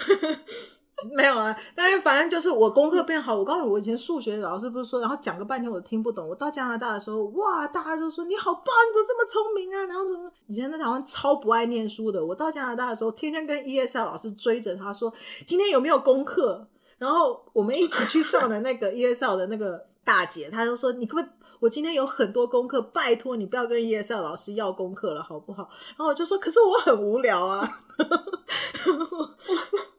[1.15, 1.55] 没有啊。
[1.75, 3.35] 但是反正就是我功课变好。
[3.35, 6.27] 我告诉你，我以前数学老师不是说，然后讲个半天我听不懂。
[6.27, 9.85] 我到加拿大的时候，哇，大家就说你好棒，你怎么这么聪明啊？
[9.85, 10.31] 然后什么？
[10.47, 15.13] 以前在台湾超不爱念书的，我到加拿大的时候，天天跟 ESL 老师追着他说，
[15.45, 16.67] 今天有没有功课？
[16.97, 19.85] 然后我们一起去上的那个 ESL 的那个。
[20.05, 21.31] 大姐，她就说：“你可不可以？
[21.61, 27.67] 我今天有很多功课，拜托你不要跟 ESL 老师要功课了，好不好？”然后我就说：“可是我很无聊啊。”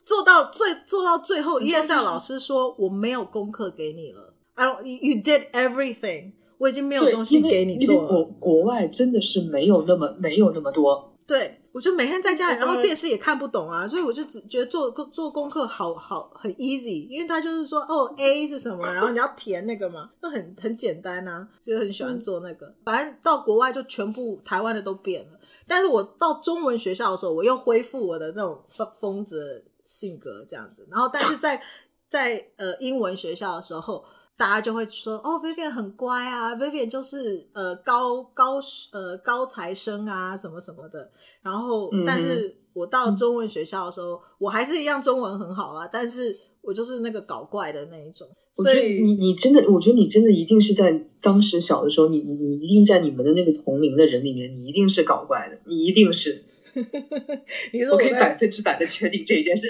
[0.05, 4.35] 做到最做到最后，ESL 老师说：“我没有功课给你了。
[4.55, 11.13] I don't, you did everything，我已经没有东西给你做了。”国国外真的是没有那么没有那么多。
[11.27, 22.75] 对，我就每天在家里，然后电视也看不懂啊，所以我就只觉得做做功课好好很 easy，因为他就是说哦 A 是什么，然后你要填那个嘛，就很很简单啊，就很喜欢做那个。
[22.83, 31.63] 反正到国外就全部台湾的都变了，但是我到中文学校的时候，我又恢复我的那种疯疯子的性格这样子，然后但是在
[32.09, 34.03] 在呃英文学校的时候。
[34.37, 38.61] 大家就会说哦，Vivian 很乖啊，Vivian 就是呃高高
[38.93, 41.11] 呃高材生啊，什么什么的。
[41.43, 48.29] 然后，嗯、但是我到中文学校的时候，嗯、我还是一样中文很好啊，但是我就是那个搞怪的那一种。
[48.57, 56.45] 所以你你真的，我觉得你真的一定是在当时小的时候，你你你一定在你们的那个同龄的人里面，你一定是搞怪的，你一定是。
[57.73, 59.69] 你说我，我可以百分之百的确定这一件事。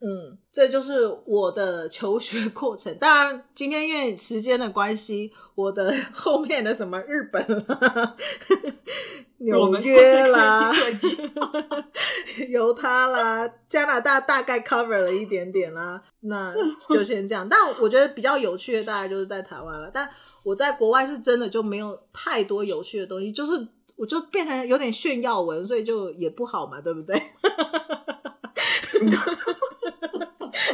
[0.00, 2.96] 嗯，这就是我的求学过程。
[2.98, 8.16] 当然，今天因为时间的关系，我的 后面的什么日本啦、
[9.38, 10.72] 纽约啦、
[12.48, 16.54] 犹他啦、加拿大大概 cover 了一点点啦，那
[16.88, 17.48] 就先这样。
[17.48, 19.90] 但我觉得比较有趣的大概就是在台湾了。
[19.92, 20.08] 但
[20.44, 23.52] 我在国外是真的就没有太多有趣的东西，就是
[23.96, 27.20] 我就变成有点炫耀文，所以就也不好嘛，对不对？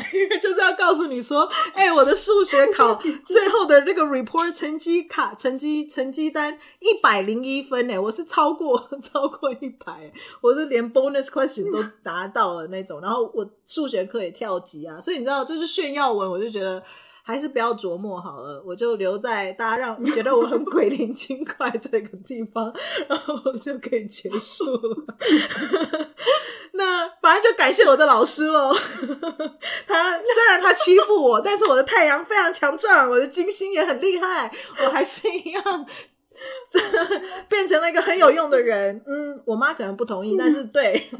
[0.43, 2.95] 就是要告诉你说，哎、欸，我的数学考
[3.27, 16.83] 最后的那个 report 成绩卡成绩成绩单一百零一分哎，我是超过 超过一百，我是连 bonus question 都达到了那种，然后我数学课也跳级啊，所以你知道这是炫耀文，我就觉得。
[17.27, 22.71] 还是不要琢磨好了，我就留在大家让觉得我很鬼灵精怪这个地方，
[23.09, 25.07] 然后我就可以结束了。
[26.75, 28.75] 那反正就感谢我的老师喽。
[29.87, 34.51] 他虽然他欺负我，但是我的太阳非常强壮，我的金星也很厉害，
[34.85, 35.87] 我还是一样
[37.49, 39.03] 变成了一个很有用的人。
[39.07, 41.03] 嗯，我妈可能不同意，但是对。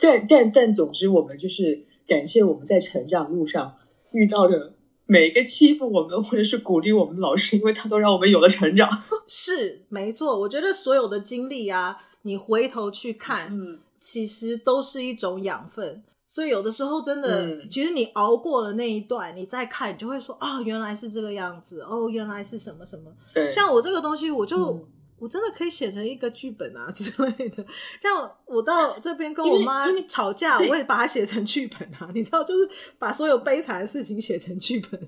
[0.00, 1.86] 但但但总之，我们就是。
[2.08, 3.76] 感谢我们在成长路上
[4.12, 4.72] 遇到的
[5.10, 9.02] 每一个欺负我们或者是鼓励我们的老师，因为他都让我们有了成长。
[9.26, 10.38] 是，没错。
[10.40, 16.04] 我觉得所有的经历啊，你回头去看，嗯，其实都是一种养分。
[16.26, 23.10] 所以有的时候真的，嗯，其实你熬过了那一段，你再看，你就会说，哦，原来是这个样子，哦，原来是什么什么。
[23.32, 23.50] 对。
[23.50, 24.72] 像我这个东西，我就。
[24.72, 24.86] 嗯
[25.18, 27.64] 我真的可以写成一个剧本啊 之类的。
[28.00, 32.10] 让我到这边跟我妈吵架，我也把它写成剧本啊。
[32.14, 35.00] 你知道，就是把所有悲惨的事情写成剧本，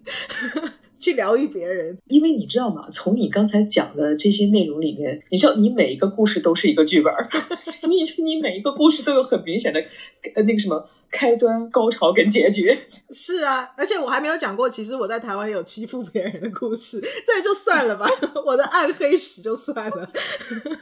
[0.98, 1.96] 去疗愈别人。
[2.06, 2.88] 因为你知道吗？
[2.90, 7.12] 从你刚才讲的这些内容里面，你知道，你每一个故事都是一个剧本，
[7.88, 9.80] 你你每一个故事都有很明显的
[10.34, 10.88] 呃那个什么。
[11.10, 12.78] 开端、高潮跟结局
[13.10, 18.08] 是啊，而且我还没有讲过，其实我在台湾有欺负别人的故事，这就算了吧，
[18.46, 20.10] 我的暗黑史就算了。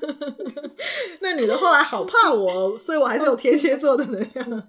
[1.20, 4.62] 那女的后来好怕我，所以我还是有天蝎座的能量。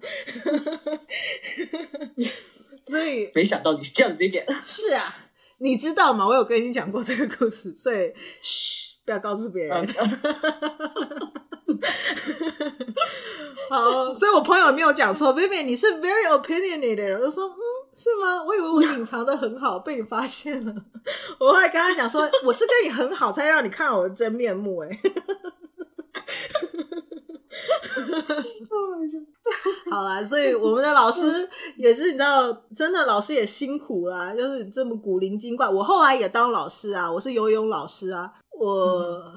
[2.82, 4.44] 所以没想到你是这样的一点。
[4.62, 5.14] 是啊，
[5.58, 6.26] 你知道吗？
[6.26, 9.86] 我有跟你讲过这个故事，所以嘘，不要告诉别人。
[13.70, 17.14] 好，所以我朋友没有讲错，Vivian，你是 very opinionated。
[17.14, 17.54] 我就说，嗯，
[17.94, 18.42] 是吗？
[18.44, 20.74] 我以为我隐藏的很好， 被你发现了。
[21.38, 24.78] 我还跟他讲说，我是跟你很好，才让你看到我的真面目。
[24.78, 24.88] 哎，
[29.88, 35.68] 好啦，所以我们的老师也是，你知道，真的老师也辛苦啦，就是这么古灵精怪。
[35.68, 38.32] 我后来也当老师啊，我是游泳老师啊。
[38.58, 39.32] 我，嗯、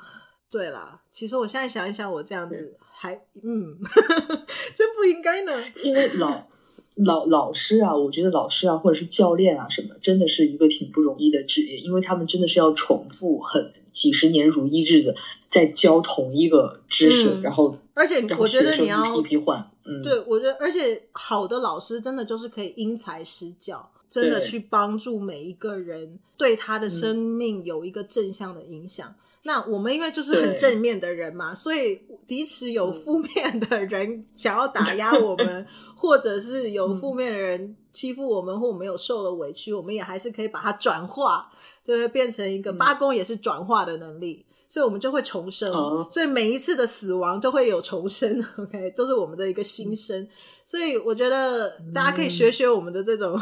[0.49, 2.75] 对啦，其实我现在想一想，我这样子。
[3.04, 3.76] 还嗯，
[4.74, 5.51] 真不应该呢。
[5.84, 6.47] 因为老
[6.95, 15.16] 老老师啊，我觉得老师啊，或者是教练啊，什么，真的是一个挺不容易的职业，因为他们真的是要重复很几十年如一日的
[15.51, 19.70] 在教同一个知识，嗯、然后而且我觉得你要一批批换。
[19.84, 29.10] 嗯，对，我觉得而且好的老师真的就是可以因材施教，真的去帮助每一个人，对他的生命有一个正向的影响。
[29.10, 35.67] 嗯那我们因为就是很正面的人嘛，所以即使有负面的人想要打压我们，嗯、
[35.97, 41.51] 或者是有负面的人欺负我们，或我们有受了委屈，我们也还是可以把它转化，
[41.83, 42.07] 对不对？
[42.07, 45.73] 变成一个八公也是转化的能力，所以我们就会重生。
[45.73, 50.25] 嗯、所以每一次的死亡都会有重生， OK，都是我们的一个新生。
[50.63, 53.37] 所以我觉得大家可以学学我们的这种。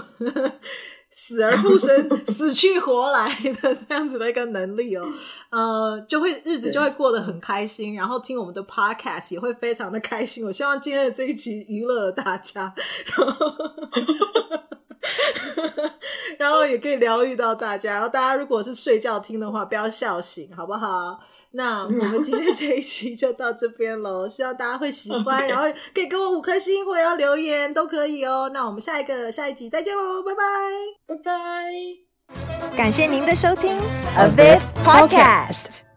[1.12, 3.28] 死而复生、死去活来
[3.62, 5.06] 的 这样子的一个能力哦，
[5.50, 10.46] 呃，就会日子就会过得很开心，然后听我们的 podcast 也会非常的开心。
[10.46, 12.74] 我希望今天的这一期娱乐了大家，
[13.18, 13.52] 然后。
[16.38, 21.20] 然后也可以疗愈到大家，然后大家如果是睡觉听的话，不要笑醒，好不好？
[21.54, 28.50] 那我们今天这一期就到这边喽， 希望大家会喜欢.然后可以给我五颗星或者要留言都可以哦。
[28.54, 30.42] 那我们下一个下一集再见喽，拜拜，
[31.08, 33.78] 拜拜，感谢您的收听
[34.18, 35.91] ，A Viv Podcast。